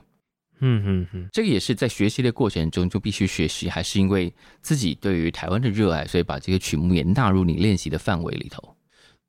[0.67, 8.75] 嗯嗯嗯，这个也是在学习的过程中就必须学习，还是因为自己对于台湾的热爱，所以把这个曲目也纳入你练习的范围里头。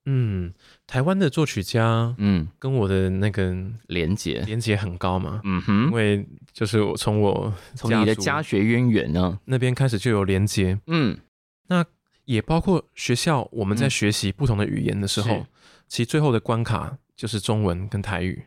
[0.05, 0.53] 嗯，
[0.87, 3.53] 台湾的作曲家，嗯，跟我的那个
[3.87, 5.41] 连接连接很高嘛。
[5.43, 10.79] 嗯哼，因为就是我从我从你的家学渊源呢那边开始就有连接。
[10.87, 11.17] 嗯，
[11.67, 11.83] 那
[12.25, 15.45] 也包括学校我们在学习不同的语言的时候，嗯、
[15.87, 18.43] 其实最后的关卡就是中文跟台语。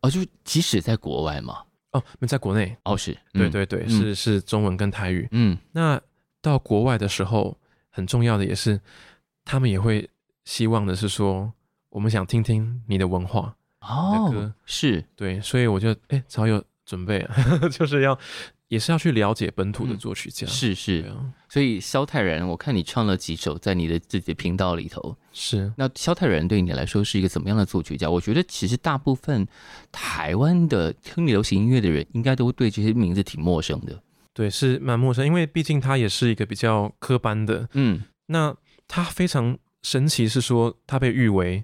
[0.00, 1.58] 哦，就即使在国外嘛。
[1.92, 5.28] 哦，没在国内哦，是，对对对，嗯、是是中文跟台语。
[5.30, 6.00] 嗯，那
[6.40, 7.56] 到国外的时候，
[7.88, 8.80] 很重要的也是，
[9.44, 10.08] 他们也会
[10.44, 11.52] 希望的是说，
[11.90, 17.34] 我们想听听你的文化哦，的歌是对，所以我就哎早有准备啊，
[17.70, 18.18] 就是要。
[18.72, 25.70] 也是要去了解本土的作曲家，嗯、是是，啊、所以萧泰然，我看你唱了几首在你的自己的频道里头，是。
[25.76, 28.08] 那萧泰然对你来说是一个怎么样的作曲家？
[28.08, 29.46] 我觉得其实大部分
[29.92, 34.02] 台湾的听流行音乐的人，应该都对这些名字挺陌生的。
[34.32, 37.68] 对，是蛮陌生，因为毕竟他也是一个比较科班的。
[37.74, 38.56] 嗯，那
[38.88, 41.62] 他非常神奇，是说他被誉为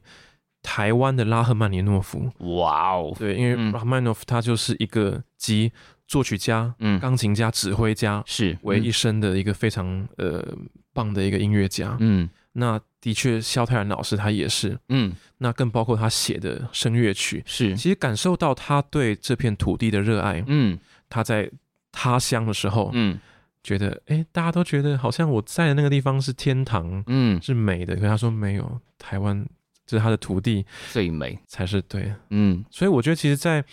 [0.60, 2.30] 台湾的拉赫曼尼诺夫。
[2.58, 5.72] 哇哦，对，因为拉赫曼尼诺夫他就是一个集。
[6.08, 10.58] 作曲家、嗯，钢琴家、指挥家是为一生的一个非常、嗯、呃
[10.92, 20.76] 棒的一个音乐家，嗯，那的确萧泰然老师他也是，嗯，那更包括他写的声乐曲是，其实感受到他对这片土地的热爱，嗯，
[21.08, 21.48] 他在
[21.92, 23.18] 他乡的时候，嗯，
[23.62, 29.46] 觉得哎，大家都觉得好像我在的那个地方是天堂，嗯，是美的，可是他说没有，台湾
[29.86, 31.38] 就是他的土地最美。
[31.46, 33.68] 才是对，嗯，所以我觉得其实，在在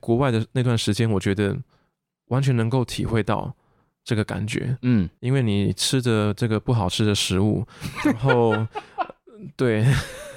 [0.00, 1.56] 国外的那段时间，我觉得
[2.26, 3.54] 完全能够体会到
[4.04, 4.76] 这个感觉。
[4.82, 7.66] 嗯，因为你吃着这个不好吃的食物，
[8.04, 8.66] 然后
[9.56, 9.86] 对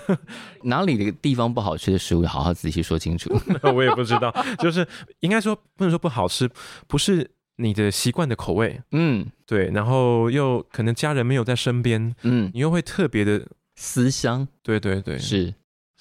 [0.63, 3.33] 哪里的地方不好吃的食物，好好仔细说清楚。
[3.73, 4.87] 我也不知道，就是
[5.21, 6.49] 应该说不能说不好吃，
[6.87, 8.81] 不是你的习惯的口味。
[8.91, 14.47] 嗯，对，然后又可能家人没有在身边，嗯，你又会特别的思乡。
[14.61, 15.53] 对对对，是。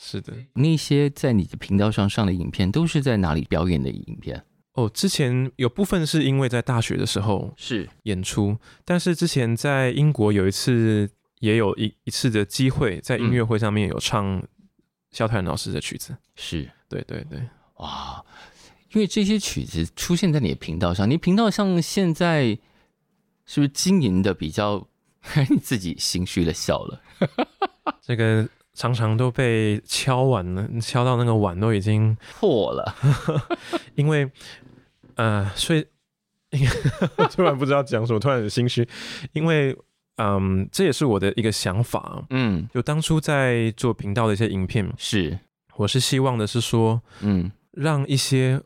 [0.04, 4.44] 是的，那些在你的频道上上的影片都是在哪里表演的影片？
[4.72, 14.42] 哦，之前有部分是因为在大学的时候是演出，但是之前在英国有一次也有一一次的机会，在音乐会上面有唱
[15.12, 16.16] 萧泰然老师的曲子。
[16.34, 17.40] 是，对对对，
[17.76, 18.24] 哇！
[18.92, 22.58] 因为这些曲子出现在你的频道上，你频道上现在
[23.46, 24.88] 是不是经营的比较？
[25.48, 27.00] 你自己心虚的笑了，
[28.02, 28.48] 这个。
[28.74, 32.94] 常常都被敲碗了，敲到那个碗都已经破了。
[33.94, 34.30] 因为，
[35.16, 35.86] 呃，所以
[37.30, 38.88] 突然不知道讲什么，突然很心虚。
[39.32, 39.76] 因为，
[40.16, 42.24] 嗯，这也是我的一个想法。
[42.30, 45.38] 嗯，就当初在做频道的一些影片，是，
[45.76, 48.60] 我是希望的是说，嗯，让一些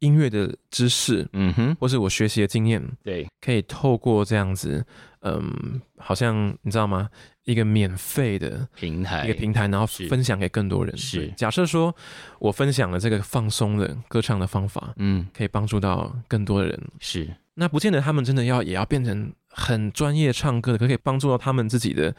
[0.00, 4.84] 音乐的知识，嗯哼，或是我学习的经验，对，可以透过这样子，
[5.26, 7.10] 嗯，好像你知道吗？
[7.42, 10.96] 一个免费的平台，一个平台，然后分享给更多人。
[10.96, 11.94] 是，假设说
[12.38, 16.80] 我分享了这个放松的歌唱的方法，嗯，可以帮助到更多的人。
[17.00, 22.14] 是，那不见得他们真的要也要变成很专业唱歌的，可可以帮助到他们自己的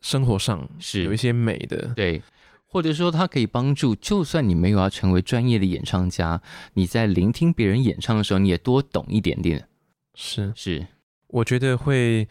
[0.00, 1.92] 生活上是有一些美的。
[1.94, 2.22] 对，
[2.66, 6.40] 或者说他可以帮助，就算你没有要成为专业的演唱家，
[6.74, 9.66] 你在聆听别人演唱的时候，你也多懂一点点。
[10.14, 10.86] 是是，
[11.32, 12.28] 我觉得会。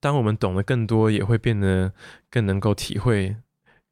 [0.00, 1.90] 当我们懂得更多，也会变得
[2.28, 3.34] 更能够体会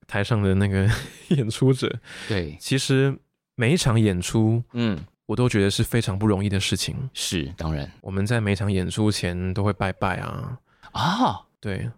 [0.06, 0.86] 台上的那个
[1.34, 1.90] 演出者。
[2.28, 3.16] 对，其实
[3.54, 6.94] 每一场演出，嗯，我都觉得是非常不容易的事情。
[7.14, 10.58] 是，当然，我们在每场演出前都会拜拜啊
[10.90, 11.90] 啊，对，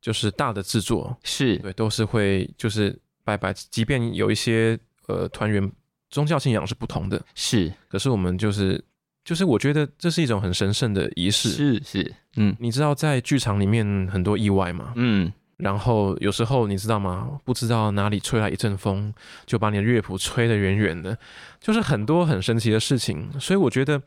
[0.00, 5.70] 就是大的制作是对，都是会就是拜拜，即便有一些呃团员
[6.08, 8.84] 宗教信仰是不同的，是，可是我们就是。
[9.24, 14.92] 就是我觉得这是一种很神圣的仪式，是是，嗯，你知道在剧场里面很多意外吗？
[14.96, 17.38] 嗯，然后有时候你知道吗？
[17.44, 19.12] 不知道哪里吹来一阵风，
[19.46, 21.16] 就把你的乐谱吹得远远的，
[21.60, 23.30] 就是很多很神奇的事情。
[23.38, 24.02] 所以我觉得，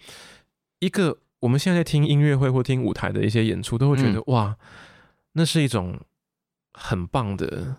[0.79, 4.57] 一个我们现在在听音乐会或听舞台的一些演出，都会觉得、嗯、哇，
[5.33, 5.99] 那是一种
[6.73, 7.75] 很棒的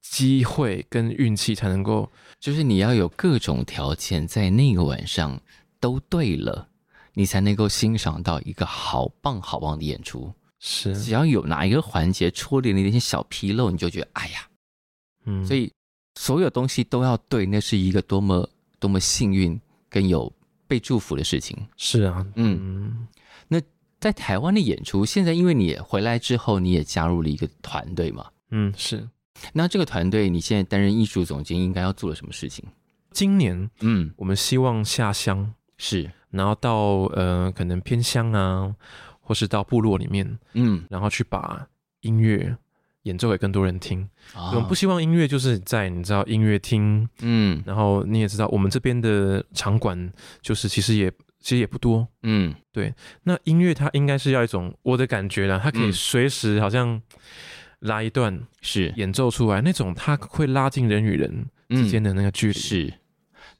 [0.00, 5.38] 机会跟运气，才能够，就是你要有各种条件，在那个晚上
[5.80, 6.68] 都对了，
[7.14, 10.32] 你才能够欣赏到一个好棒好棒的演出。
[10.58, 14.46] 是，只要有哪一个环节出了那些小纰漏，你就觉得哎呀，
[15.24, 15.72] 嗯，所以
[16.16, 19.58] 所有东西都要对，那是一个多么多么幸运
[19.88, 20.30] 跟有
[20.68, 21.56] 被祝福的事情。
[21.76, 23.08] 是啊，嗯，嗯，
[23.48, 23.60] 那
[23.98, 29.08] 在台湾的演出，现在因为你回来之后，你也加入了一个团队嘛，嗯，是。
[29.54, 32.62] 那这个团队，你现在担任艺术总监，应该要做了什么事情？
[33.12, 38.76] 今年，嗯，我们希望下乡，是，然后到呃，可能偏乡啊。
[39.22, 41.64] 或是到部落里面，嗯，然后去把
[42.00, 42.56] 音乐
[43.02, 44.02] 演奏给更多人听。
[44.34, 50.12] 哦、我们不希望音乐就是在你知道音乐厅，嗯，然后你也知道我们这边的场馆
[50.42, 51.08] 就是其实也
[51.38, 52.92] 其实也不多，嗯，对。
[53.22, 57.00] 那音乐它应该是要一种我的感觉啦，它可以随时好像
[57.78, 58.92] 拉一段是。
[58.96, 62.94] 演奏出来、嗯、那种，它会拉近人与人之间的那个距离、嗯、是。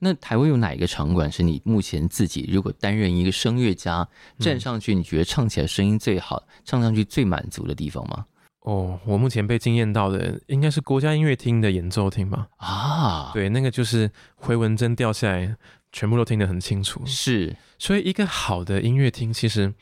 [0.02, 8.24] 那台湾有哪一个场馆是你目前自己如果担任一个声乐家站上去，你觉得唱起来声音最好、嗯、唱上去最满足的地方吗？
[8.60, 12.48] 哦，我目前被惊艳到的应该是国家音乐厅的演奏厅吧？
[12.56, 15.56] 啊，对，那个就是回纹针掉下来，
[15.92, 17.02] 全部都听得很清楚。
[17.06, 19.72] 是，所以一个好的音乐厅，其实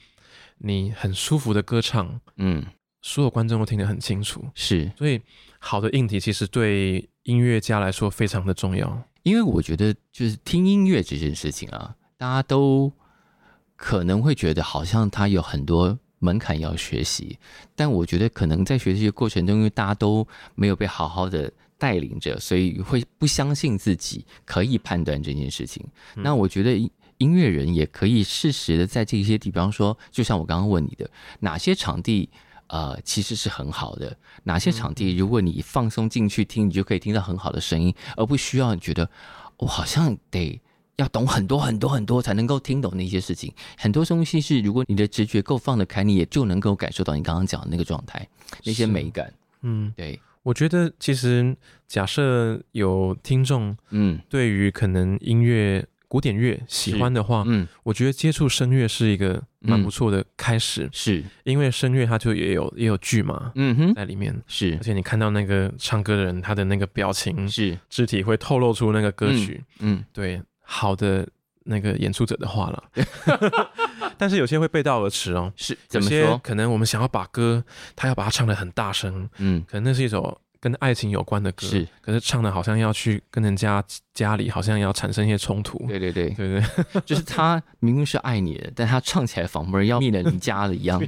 [0.59, 2.65] 你很舒服的歌唱，嗯，
[3.03, 4.45] 所有观众都听得很清楚。
[4.55, 5.21] 是，所以
[5.59, 9.03] 好的硬体其实对音乐家来说非常的重要。
[9.29, 12.91] 因为我觉得，就是听音乐这件事情啊，大家都
[13.77, 17.39] 可能会觉得好像它有很多门槛要学习，
[17.77, 25.87] 但我觉得可能在学习的过程中，因为大家都没有被好好的带领着，所以会不相信自己可以判断这件事情。
[26.17, 26.75] 嗯、那我觉得
[27.19, 31.11] 音乐人也可以适时的在这些地方说，就像我刚刚问你的，
[31.41, 32.31] 哪些场地。
[32.69, 34.17] 呃，其实是很好的。
[34.45, 39.09] 哪些场地，如果你放松进去听，你就可以听到很好的声音，而不需要你觉得
[39.57, 40.61] 我、哦、好像得
[40.97, 43.53] 要懂很多很多很多才能够听懂那些事情。
[43.77, 48.29] 很多东西是，如果你的直觉够放得开，你也就能够感受到你刚刚讲的那个状态，
[48.65, 49.33] 那些美感。
[49.63, 50.21] 嗯，对。
[50.43, 51.57] 我觉得其实
[51.87, 55.87] 假设有听众，嗯，对于可能音乐。
[56.09, 61.25] 古典乐喜欢的话，嗯，我觉得接触声乐是一个蛮不错的开始，嗯、是。
[61.45, 64.35] 因为声乐它就也有也有剧嘛，嗯哼，在里面。
[64.47, 67.79] 是，而且你看到那个唱歌的人，他的那个表情是。
[67.91, 70.05] 肢体会透露出那个歌曲，嗯，嗯。
[70.13, 71.29] 对，好的
[71.65, 72.83] 那个演出者的话了，
[74.17, 76.39] 但是有些会背道而驰哦，是怎么说？
[76.43, 77.63] 可能我们想要把歌，
[77.95, 80.41] 他要把它唱的很大声，嗯，可能那是一首。
[80.61, 83.83] 跟爱情有关的歌是，可是唱的好像要去跟人家
[84.13, 85.79] 家里，好像要产生一些冲突。
[85.87, 91.01] 对对对对对， 就是他明明是爱你的，但他唱起来仿佛要灭了你家的一样。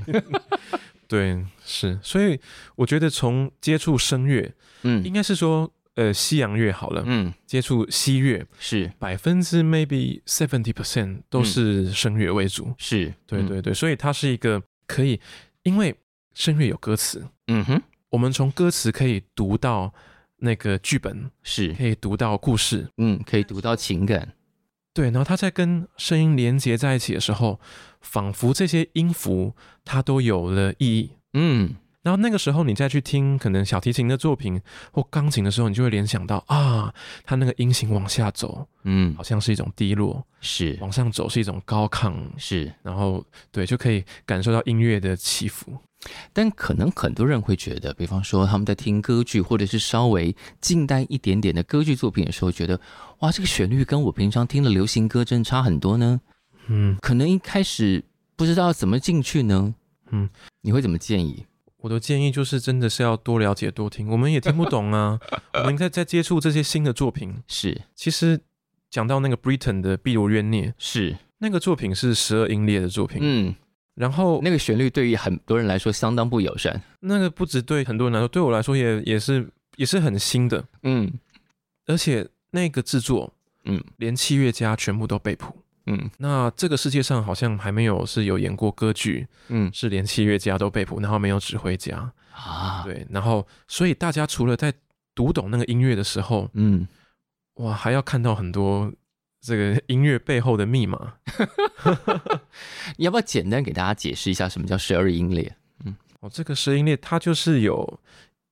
[1.08, 2.38] 对，是，所以
[2.76, 12.72] 我觉得从接触声乐，嗯，应该是说，呃，西洋乐好了，嗯，接触西乐是百分之 maybe seventy percent 都是声乐为主。
[12.78, 15.20] 是，对对对，所以它是一个可以，
[15.64, 15.92] 因为
[16.32, 17.82] 声乐有歌词，嗯哼。
[18.10, 19.92] 我们从歌词可以读到
[20.38, 24.34] 那个剧本，是可以读到故事，嗯，可以读到情感，
[24.92, 25.06] 对。
[25.06, 27.60] 然后它在跟声音连接在一起的时候，
[28.00, 29.54] 仿佛这些音符
[29.84, 31.74] 它都有了意义，嗯。
[32.02, 36.92] 然后那个时候，你再去听可能小提琴的作品或钢琴的时候，你就会联想到啊，
[37.24, 42.72] 它那个音型往下走，嗯，好像是一种低落，是往上走是一种高亢，是。
[42.82, 43.22] 然后
[43.52, 45.76] 对，就可以感受到音乐的起伏。
[46.32, 52.80] 但可能很多人会觉得，比方说他们在听歌剧或者是稍微近代一点点的歌剧作品的时候，觉得
[53.18, 56.18] 哇，这个旋律跟我平常听的流行歌真差很多呢。
[56.68, 58.02] 嗯，可能一开始
[58.36, 59.74] 不知道怎么进去呢。
[60.10, 60.26] 嗯，
[60.62, 61.44] 你会怎么建议？
[61.82, 64.08] 我的建议就是，真的是要多了解、多听。
[64.08, 65.18] 我们也听不懂啊，
[65.54, 67.34] 我们在在接触这些新的作品。
[67.48, 68.40] 是，其实
[68.90, 73.18] 讲到那个 Britain 的《碧螺冤孽》，是那个作品是十二音列的作品。
[73.22, 73.54] 嗯，
[73.94, 76.82] 然后那个旋律对于很多人来说相当不友善。
[77.00, 80.62] 那个不止对很多人来说，对我来说也也是也是很新的。
[80.82, 81.10] 嗯，
[81.86, 83.32] 而且那个制作，
[83.64, 85.59] 嗯，连器乐家全部都背谱。
[85.86, 92.12] 嗯，那这个世界上好像还没有是有演过歌剧，嗯，是连器乐家都被捕，然后没有指挥家。
[92.32, 94.72] 啊，对，然后所以大家除了在
[95.14, 96.86] 读懂那个音乐的时候，嗯，
[97.54, 98.90] 哇，还要看到很多
[99.40, 101.14] 这个音乐背后的密码。
[102.96, 105.54] 你 要不要简单给大家解释一下什么叫十二音列？
[105.84, 108.00] 嗯，哦，这个声音列它就是有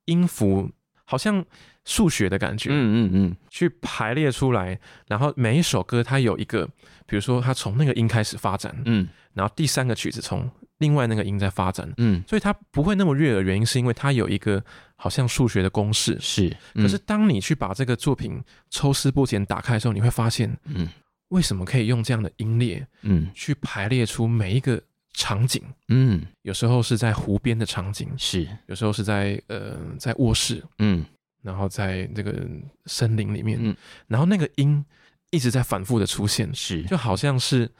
[0.06, 0.70] 音符，
[1.04, 1.44] 好像
[1.88, 6.66] 数学的感觉，嗯嗯嗯，去排列出来，然后每一首歌它有一个，
[7.06, 14.62] 比如说它从那个音开始发展，嗯，然后第三个曲子从另外那个音在发展，嗯，所以它不会那么悦耳，原因是因为它有一个
[14.96, 20.86] 好像数学的公式，是，可是当你去把这个作品抽丝剥茧打开的时候，你会发现，嗯。
[21.28, 24.80] 为什么可以用这样的音列，嗯，去排列出每一个
[25.12, 31.04] 场景，嗯，有时候是在湖边的场景，是，有时候是在呃在卧室，嗯，
[31.42, 32.46] 然后在这个
[32.86, 33.76] 森林里面，嗯，
[34.06, 34.84] 然后那个音
[35.30, 37.70] 一直在反复的出现，是，就好像是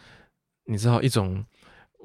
[0.65, 1.45] 你知道一种，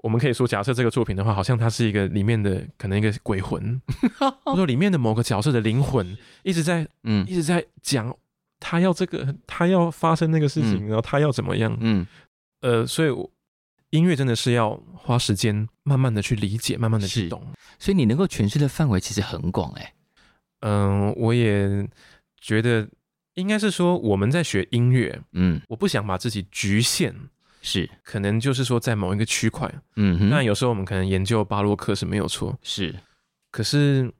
[0.02, 3.82] 我们可以说，假设这个作品的话，好像它是一个里面的可能一个鬼魂，
[4.46, 8.16] 或者说里面的某个角色的灵魂一直在，嗯，一直在讲。
[8.66, 11.76] 他要这个，他要发生那个事情，嗯、然后他要怎么样？
[11.82, 12.08] 嗯，
[12.62, 13.10] 呃，所以
[13.90, 17.46] 音乐真的是要花时间，慢慢的去理解，慢慢的去懂。
[17.78, 19.94] 所以你能够诠释的范围其实很广，哎。
[20.66, 21.88] 嗯，我也
[22.40, 22.88] 觉得
[23.34, 27.14] 应该是说我们在学音乐，嗯，我不想把自己局限，
[27.62, 32.96] 是，可能就是说在某一个区块，嗯哼，那有时候我们可能研究巴洛克是没有错，是，
[33.52, 34.12] 可是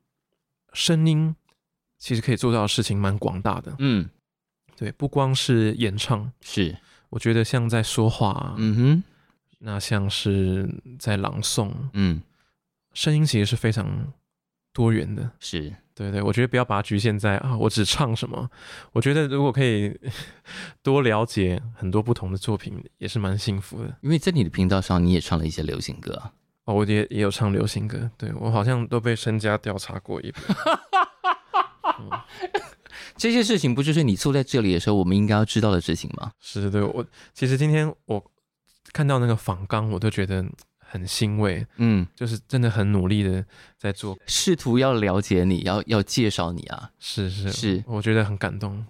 [0.74, 1.34] 声音
[1.98, 4.10] 其实可以做到的事情蛮广大的，嗯。
[4.76, 6.76] 对，不光是演唱，是。
[7.10, 9.04] 我觉得像在说话，嗯哼，
[9.60, 10.68] 那像是
[10.98, 12.20] 在朗诵，嗯，
[12.92, 14.12] 声音其实是非常
[14.74, 18.50] 多元的，是对对，我觉得不要把它局限在啊，我只唱什么。
[18.92, 19.96] 我觉得如果可以
[20.82, 23.96] 多了解很多不同的作品，也是蛮幸福的。
[24.02, 26.32] 因为在你的频道上，你也唱了一些流行歌啊，
[26.66, 30.44] 哦，我也也有唱流行歌，对，我好像都被身家调查过一遍。
[32.00, 32.10] 嗯
[33.16, 36.32] 这些事情不就是你坐在这里的时候，我们应该要知道的事情吗？
[36.40, 38.24] 是的，我其实今天我
[38.92, 40.44] 看到那个仿纲，我都觉得
[40.94, 41.66] 很欣慰。
[41.78, 43.44] 嗯，就是真的很努力的
[43.80, 46.92] 在做，试图要了解你，要要介绍你啊。
[47.00, 48.86] 是是是，我觉得很感动。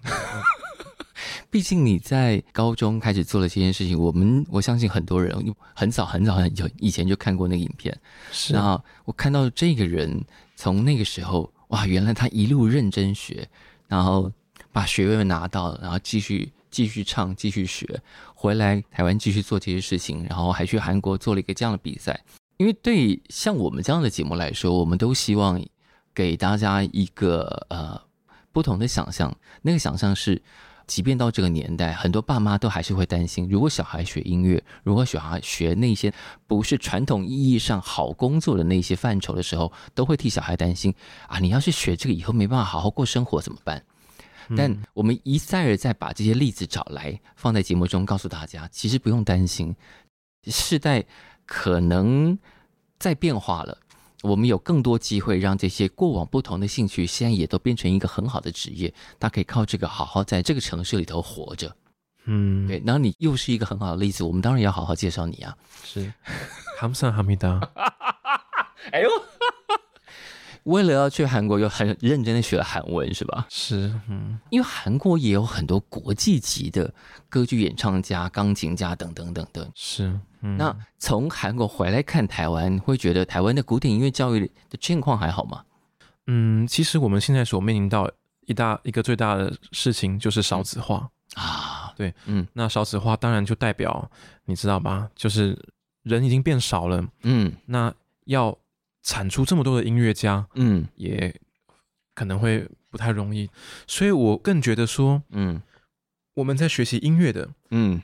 [1.49, 7.97] 毕竟你在高中开始做了这件事情，我们我相信很多人很早很早很久以前就看过那个影片。
[8.31, 10.23] 是，然后我看到这个人
[10.57, 13.47] 从那个时候，哇，原来他一路认真学。
[13.85, 14.31] 然后
[14.71, 18.01] 把学位拿到了，然后继续继续唱，继续学，
[18.33, 22.19] 回来台湾继续做这些事情，然后还去韩国做了一个这样的比赛。
[22.57, 25.63] 因为对像我们这样的节目来说，我们都希望
[26.15, 28.01] 给大家一个呃
[28.51, 29.35] 不同的想象。
[29.61, 30.41] 那个想象是，
[30.87, 36.11] 即便到这个年代，很多爸妈都还是会担心，如果小孩学音乐，如果小孩学那些
[36.47, 40.93] 不是传统意义上好工作的那些范畴的时候，都会替小孩担心
[41.27, 41.39] 啊！
[41.39, 43.83] 你要是学这个以后没办法好好过生活怎么办？
[44.55, 49.75] 但我们一再而再把这些例子找来放在节目中，告诉大家，其实不用担心，
[50.45, 51.03] 世代
[51.45, 52.37] 可能
[52.99, 53.77] 在变化了，
[54.21, 61.75] 我们有更多机会让这些过往不同的兴趣，现在也都变成一个很好的职业，他可以靠这个好好在这个城市里头活着。
[62.25, 65.57] 嗯，对，然后你又是一个很好的例子，我们当然要好好介绍你啊。
[65.83, 66.13] 是，
[66.79, 67.59] 哈姆萨哈米达。
[68.91, 69.09] 哎呦。
[70.63, 73.45] 为了要去韩国，又很认真的学了韩文，是吧？
[73.49, 76.93] 是，嗯，因为韩国也有很多国际级的
[77.27, 79.69] 歌剧演唱家、钢琴家等等等等。
[79.75, 84.39] 是，嗯，那从韩国回来看台湾，会觉得台湾的古典音乐教育
[84.69, 85.63] 的情况还好吗？
[86.27, 88.09] 嗯，其实我们现在所面临到
[88.45, 91.93] 一大一个最大的事情就是少子化啊。
[91.97, 94.09] 对，嗯，那少子化当然就代表
[94.45, 95.09] 你知道吧？
[95.13, 95.61] 就是
[96.03, 97.93] 人已经变少了，嗯，那
[98.25, 98.57] 要。
[99.03, 101.39] 产出这么多的音乐家，嗯，也
[102.15, 103.49] 可能会不太容易，
[103.85, 105.61] 所以我更觉得说，嗯，
[106.35, 108.01] 我们在学习音乐的，嗯，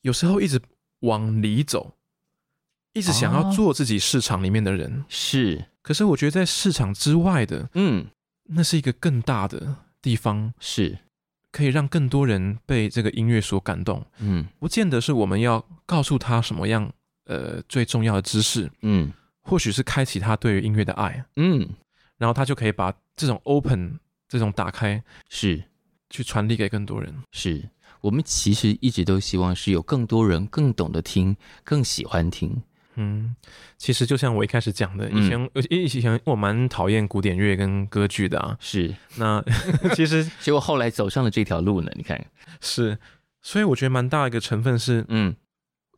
[0.00, 0.60] 有时候一直
[1.00, 1.94] 往里走，
[2.94, 8.06] 一直想要做自己市场里面的人，是，可是我觉得在市场之外的，嗯，
[8.44, 10.98] 那是一个更大的地方，是。
[11.52, 16.92] 可以让更多人被这个音乐所感动，嗯，不见得是我们要告诉他什么样，
[17.24, 19.12] 呃，最重要的知识，嗯。
[19.50, 21.68] 或许是开启他对于音乐的爱，嗯，
[22.18, 23.98] 然后他就可以把这种 open
[24.28, 25.64] 这种打开，是
[26.08, 27.12] 去传递给更多人。
[27.32, 27.68] 是
[28.00, 32.62] 我们其实一直都希望是有更多人更懂得听，更喜欢听。
[32.94, 33.34] 嗯，
[33.76, 38.56] 其实就像我一开始讲的，以前以前我蛮讨厌古典乐跟歌剧的啊。
[38.60, 39.44] 是，那
[39.96, 41.90] 其实结果后来走上了这条路呢。
[41.96, 42.24] 你看，
[42.60, 42.96] 是，
[43.42, 45.34] 所以我觉得蛮大一个成分是，嗯，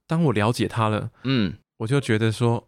[0.07, 2.66] 当我了解他了，嗯，我就觉得说。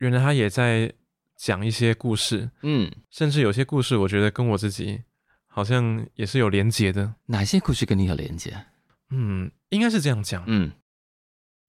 [0.00, 0.92] 原来他也在
[1.36, 5.02] 讲一些故事，嗯，甚至有些故事，我觉得跟我自己
[5.46, 7.14] 好像也是有连结的。
[7.26, 8.66] 哪些故事跟你有连结？
[9.10, 10.72] 嗯，应该是这样讲，嗯，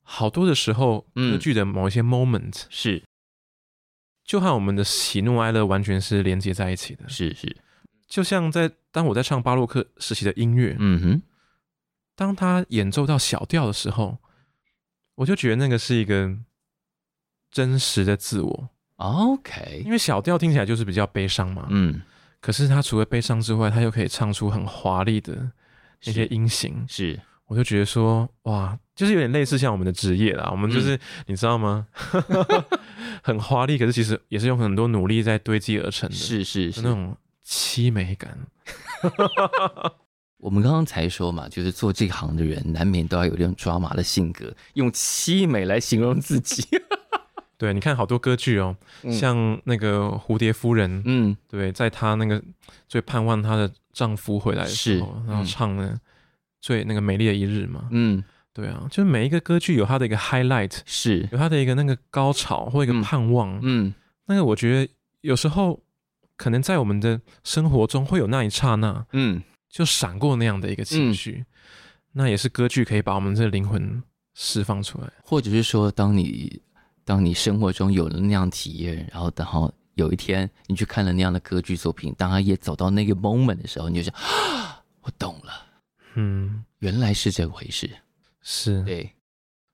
[0.01, 3.03] 好多的时候，歌剧的某一些 moment、嗯、是，
[4.23, 7.09] 就和我们的喜怒哀乐完全是连接在一起的。
[7.09, 7.57] 是是，
[8.07, 11.21] 就像在当我在唱巴洛克时期的音乐，嗯哼，
[12.15, 14.19] 当他演奏到小调的时候，
[15.15, 16.37] 我就觉得那个是一个
[17.51, 18.69] 真实的自我。
[18.97, 22.01] OK，因为小调听起来就是比较悲伤嘛，嗯，
[22.39, 25.35] 可是他除了悲伤之外，他又可以唱出很华丽的
[26.05, 31.87] 那些音型，是，我就觉得说，哇，就是有点类似像我们的职业啦，我们就是、嗯、你知道吗？
[33.23, 38.37] 很华丽，可是其实也是用很多努力在堆积而成的，是是是，那种凄美感。
[40.37, 46.63] 我们刚刚才说嘛，就是做这行的人难免都要有这种抓马的性格，用凄美来形容自己。
[47.61, 52.41] 对，你看好多歌剧哦，嗯、像那个蝴蝶夫人，嗯，对，在她那个
[52.87, 55.95] 最盼望她的丈夫回来的时候，然后唱的
[56.59, 61.29] 最那个美丽的一日嘛，嗯，对啊，就是每一个歌剧有它的一个 highlight，是。
[61.31, 63.93] 有它的一个那个高潮或一个盼望，嗯，嗯
[64.25, 64.91] 那个我觉得
[65.21, 65.79] 有时候
[66.35, 69.39] 可能在我们的生活中会有那一刹那，嗯，
[69.69, 71.45] 就闪过那样的一个情绪，嗯、
[72.13, 74.01] 那也是歌剧可以把我们这灵魂
[74.33, 76.59] 释放出来，或者是说当你。
[77.11, 85.51] 当你生活中有了那样体验，然后等好有一天你去看了那样的歌剧作品，当他也走到那个 moment 的时候，你就想，啊， 我懂了，
[86.15, 87.89] 嗯，原来是这回事，
[88.41, 88.81] 是。
[88.85, 89.11] 对，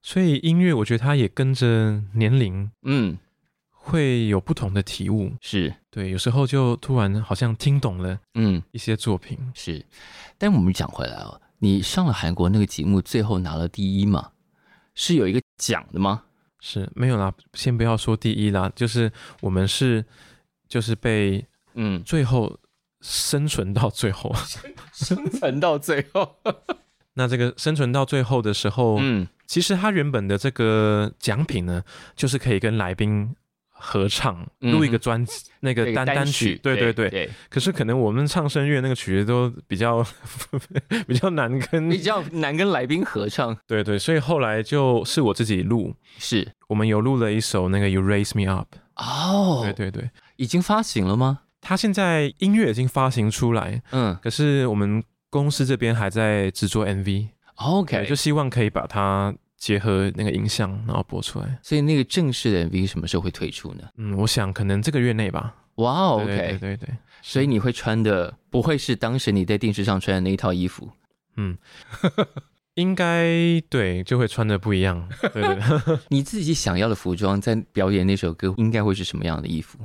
[0.02, 3.16] 所以音乐我觉得它也跟着年龄，嗯，
[3.70, 5.72] 会有不同的体悟，是。
[5.92, 9.86] 对，有时候就突然好像听懂了，嗯，一些作品，嗯，是，
[10.40, 14.32] 但我们讲回来哦，你上了韩国那个节目，最后拿了第一嘛，
[14.96, 16.24] 是有一个奖的吗？
[16.60, 20.04] 是没有啦，先不要说第一啦，就是我们是，
[20.68, 21.46] 就是被
[21.76, 22.60] 嗯，最后
[23.02, 24.34] 生存到最后，
[24.64, 26.36] 嗯、 生存到最后。
[27.14, 31.84] 那这个生存到最后的时候，嗯，其实他原本的这个奖品呢，
[32.16, 33.36] 就是可以跟来宾。
[33.80, 37.10] 合唱录一个专辑，嗯、那个单单曲，对对对。
[37.10, 40.06] 对可是可能我们唱声乐那个曲子都比较
[41.08, 43.56] 比较难跟比较难跟来宾合唱。
[43.68, 48.68] 对对，所以后来就是我自己录，是我们有录了一首那个 You Raise Me Up。
[48.96, 51.40] 哦，对对对，已经发行了吗？
[51.62, 57.28] 他现在音乐已经发行出来，嗯，可是我们公司这边还在制作 MV。
[57.56, 59.34] OK，就希望可以把它。
[59.58, 61.60] 结合那个影像，然后播出来。
[61.62, 63.84] 所以那个正式的 MV 什么时候会推出呢？
[63.98, 65.56] 嗯，我想可能这个月内吧。
[65.76, 66.90] 哇哦，OK，对对对对。
[67.22, 70.90] 所以你会穿的不会是当时你在电视上穿的那一套衣服。
[71.36, 71.58] 嗯，
[72.76, 75.08] 应该对，就会穿的不一样。
[75.34, 76.00] 对对对。
[76.10, 79.80] 你自己想要的服装，在表演那首歌，应该会是什么样的衣服？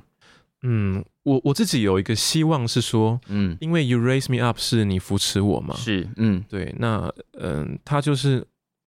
[0.63, 5.75] 嗯，我我自己有一个希望是说，嗯，因为 You Raise Me Up 是你扶持我嘛。
[5.77, 6.75] 是，嗯，对。
[6.79, 8.47] 那嗯，他就是。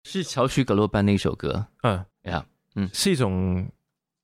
[0.08, 2.04] 是乔许葛洛班那首歌，嗯。
[2.22, 2.44] 呀，
[2.74, 3.70] 嗯，是一种，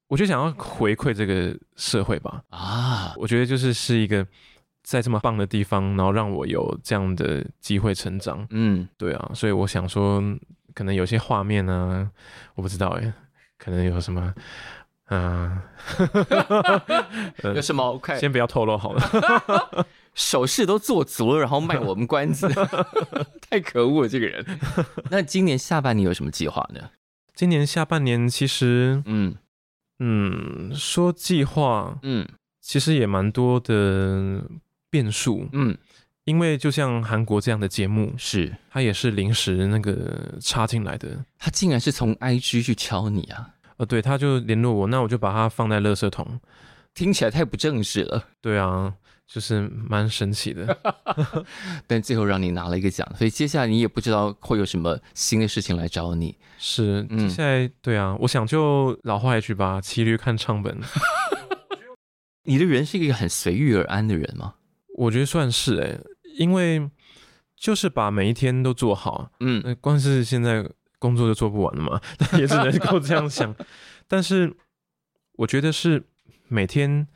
[0.09, 4.26] 我就想要回馈这个社会吧，啊，我觉得就是是一个
[4.83, 10.20] 在这么棒的地方，然后让我有这样的机会成长，嗯，对啊，所以我想说，
[10.74, 12.11] 可能有些画面呢，
[12.57, 13.12] 我不知道哎，
[13.57, 14.35] 可能有什么，
[15.11, 15.61] 嗯，
[17.55, 19.87] 有什么？OK，先不要透露好了。
[20.15, 22.49] 手势都做足了，然后卖我们关子，
[23.49, 24.45] 太可恶了这个人。
[25.11, 26.91] 那今年下半年有什么计划呢？
[27.35, 29.35] 今年下半年其实，嗯
[29.99, 32.29] 嗯，说计划，嗯，
[32.61, 34.43] 其实也蛮多的
[34.91, 35.77] 变数，嗯，
[36.25, 43.49] 因为就像韩国这样的节目，是他也是临时那个插进来的，他竟然是从 IG 去敲你啊？
[43.79, 46.39] 呃，对，他就联络我，那我就把它放在垃圾桶，
[46.93, 48.29] 听起来太不正式了。
[48.43, 48.95] 对啊。
[49.33, 50.78] 就是蛮神奇的，
[51.89, 56.37] 但最后让你拿了一个奖，所以接下来你也不知道会有什么新的事情来找你。
[56.59, 60.78] 是，嗯，接下来对啊，我想就老话一句吧，骑驴看唱本。
[62.45, 64.57] 你的人是一个很随遇而安的人吗？
[64.99, 66.01] 我觉得算是哎、欸，
[66.37, 66.91] 因为
[67.57, 69.30] 就是把每一天都做好。
[69.41, 70.68] 嗯，那光是现在
[70.99, 71.99] 工作就做不完了嘛，
[72.39, 73.57] 也只能够这样想。
[74.07, 74.55] 但是
[75.37, 76.05] 我觉得是
[76.49, 77.09] 每天。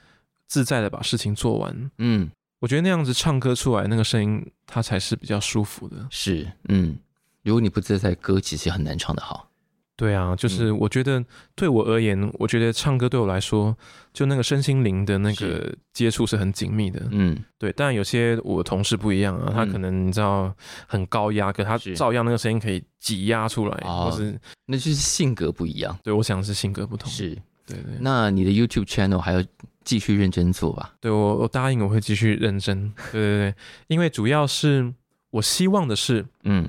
[0.47, 2.31] 自在的把事情做完，嗯，
[2.61, 6.07] 我觉得那样子唱歌出来那个声音，它才是比较舒服的。
[6.11, 6.97] 是，嗯，
[7.43, 9.51] 如果你不自在，歌其实很难唱得好。
[9.99, 11.25] 对啊，就是我觉得
[11.55, 13.75] 对我而言，我觉得唱歌对我来说，
[14.13, 17.03] 就那个身心灵的那个接触是很紧密的。
[17.13, 17.73] 嗯，对。
[17.73, 20.55] 但有些我同事不一样啊，他可能你知道
[20.87, 25.99] 很高压，可他照样那个声音可以挤压出来，或是那就是性格不一样。
[26.05, 27.11] 对，我想是性格不同。
[27.11, 27.31] 是，
[27.67, 27.97] 对对。
[28.01, 29.43] 那你的 YouTube channel 还有？
[29.87, 30.97] 继续认真做吧。
[31.01, 32.93] 对，我，我答应我会继续认真。
[33.11, 33.55] 对对对，
[33.87, 34.93] 因为主要是
[35.31, 36.69] 我希望的是，嗯，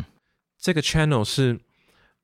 [0.57, 1.59] 这个 channel 是，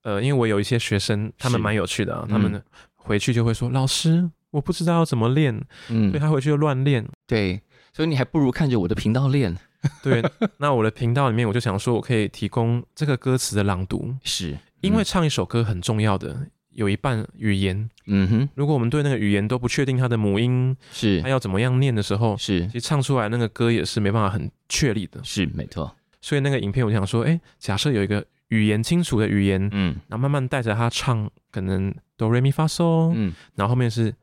[0.04, 2.64] 呃，因为我有一些学生，他们蛮有趣的他们
[2.94, 5.54] 回去就会说：“老师，我不知道要怎么练，
[5.89, 7.06] 嗯，所以他回去就乱练。
[7.28, 9.58] 对，所以你还不如看着我的频道练。
[10.02, 10.24] 对，
[10.60, 21.21] 那我的频道里面，我就想说，我可以提供这个歌词的朗读， 是、嗯、因为唱一首歌很重要的，有一半语言，嗯哼，如果我们对那个语言都不确定它的母音是。
[21.21, 22.65] 它要怎么样念的时候，是。
[22.67, 25.95] 其实唱出来那个歌也是没办法很确立的，是没错。
[26.21, 34.13] 所以那个影片我想说，哎，假设有一个语言清楚的语言，嗯，然后慢慢带着他唱，可能哆来咪发嗦，嗯，然后后面是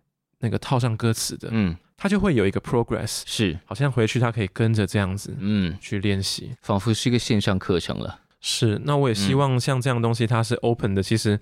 [0.41, 1.77] 那个套上歌词的，嗯。
[2.03, 8.21] 他就会有一个 progress，是，好像回去他可以跟着这样子，嗯，去练习，仿佛是一个线上课程了。
[8.41, 11.39] 是，那我也希望像这样东西，它是 open 的，其实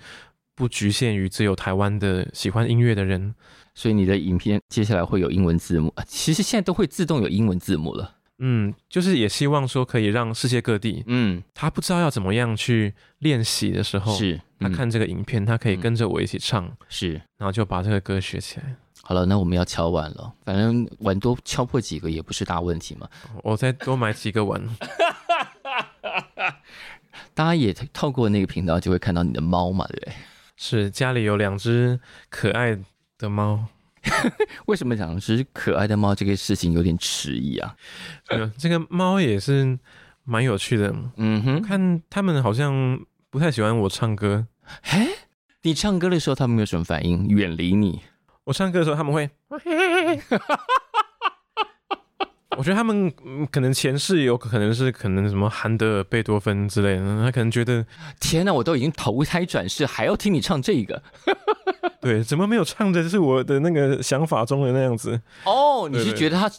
[0.58, 3.34] 不局限于只有台湾的喜欢音乐的人。
[3.74, 8.16] 所以你的影片接下来会有英文字幕，其实现在都会自动有英文字幕了。
[8.38, 18.74] 嗯，就是也希望说可以让世界各地，嗯，他不知道要怎么样去练习的时候，是，嗯，他看这个影片，他可以跟着我一起唱，是，然后就把这个歌学起来。
[19.02, 20.32] 好了，那我们要敲碗了。
[20.44, 23.08] 反正碗多敲破几个也不是大问题嘛。
[23.44, 24.60] 我再多买几个碗。
[27.32, 30.12] 大家也透过那个频道就会看到你的猫嘛，对不对？
[30.60, 32.76] 是，家里有两只可爱
[33.16, 33.66] 的猫。
[34.66, 37.76] 为什么两只可爱的猫这个事情有点迟疑啊？
[38.58, 39.78] 这个猫也是
[40.24, 40.92] 蛮有趣的。
[41.16, 43.00] 嗯哼，看他们好像
[43.30, 44.48] 不太喜欢我唱歌。
[44.82, 45.06] 嘿，
[45.62, 48.00] 你唱歌的时候，他们没有什么反应，远离你。
[48.44, 49.30] 我唱歌的时候，他们会，
[52.58, 53.08] 我觉得他们
[53.52, 57.86] 可能前世有可能是可能什么韩德尔、贝多芬之类的，他可能觉得
[58.18, 61.00] 天哪，我都已经投胎转世，还要听你唱这个？
[62.02, 65.20] 对，怎么没有唱的是我的那个想法中的那样子？
[65.44, 66.50] 哦，你是觉得他？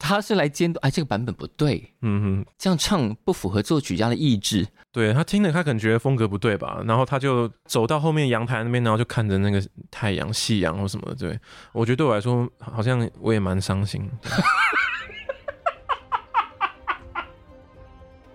[0.00, 4.64] 他是来监督，哎，这个版本不对，嗯哼，这样唱不符合作曲家的意志。
[4.92, 11.16] 对，他听了，他可能觉得风格不对吧，然后他就走到后面阳台那边，然后就看着那个太阳、夕阳或什么的。
[11.16, 11.36] 对，
[11.72, 14.08] 我觉得对我来说，好像我也蛮伤心。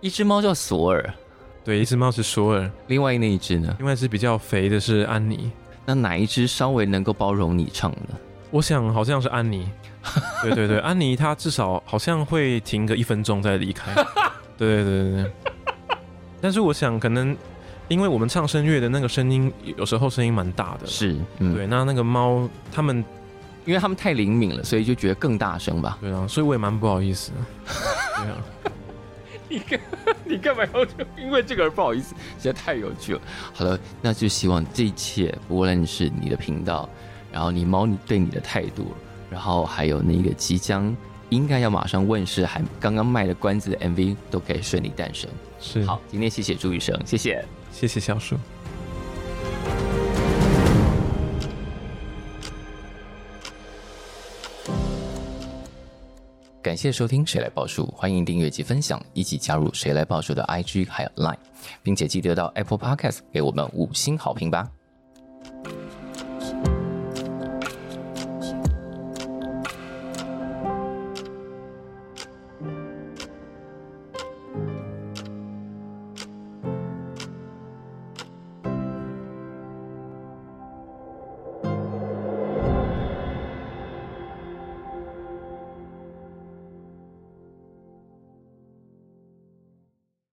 [0.04, 1.14] 一只猫叫索尔，
[1.64, 3.74] 对，一只猫是索尔，另外那一只呢？
[3.78, 5.50] 另外一只比较肥的是安妮。
[5.86, 8.20] 那哪一只稍微能够包容你唱呢？
[8.52, 9.66] 我想好像是安妮。
[10.44, 13.94] 对对对，安妮她至少好像会停个一分钟再离开。
[14.60, 15.32] 对对对对，
[16.42, 17.34] 但是我想可能
[17.88, 20.86] 因为我们唱声乐的那个声音，有时候声音蛮大的。
[20.86, 21.66] 是，嗯、对。
[21.66, 22.98] 那那个猫，他们
[23.64, 25.98] 因为他们太灵敏了，所以就觉得更大声吧。
[26.02, 27.32] 对啊，所以我也蛮不好意思。
[28.20, 28.38] 对啊，
[29.54, 29.80] 你干
[30.26, 30.86] 你干嘛要
[31.16, 32.16] 因为这个而不好意思？
[32.40, 33.22] 实在太有趣了。
[33.54, 36.90] 好了，那就希望这一切，无论是你的频道，
[37.32, 38.94] 然后你猫你对你的态度。
[39.30, 40.96] 然后还有那个即将
[41.30, 45.28] 应该要马上问世，还刚刚卖了关子的 MV 都可以顺利诞生。
[45.60, 48.36] 是，好，今天谢谢朱医生，谢谢，谢谢小树。
[56.74, 61.38] 感谢收听《谁来报数》，欢迎订阅及分享，一起加入《谁来报数》的 IG 还有 Line，
[61.84, 64.68] 并且记得到 Apple Podcast 给我们五星好评吧。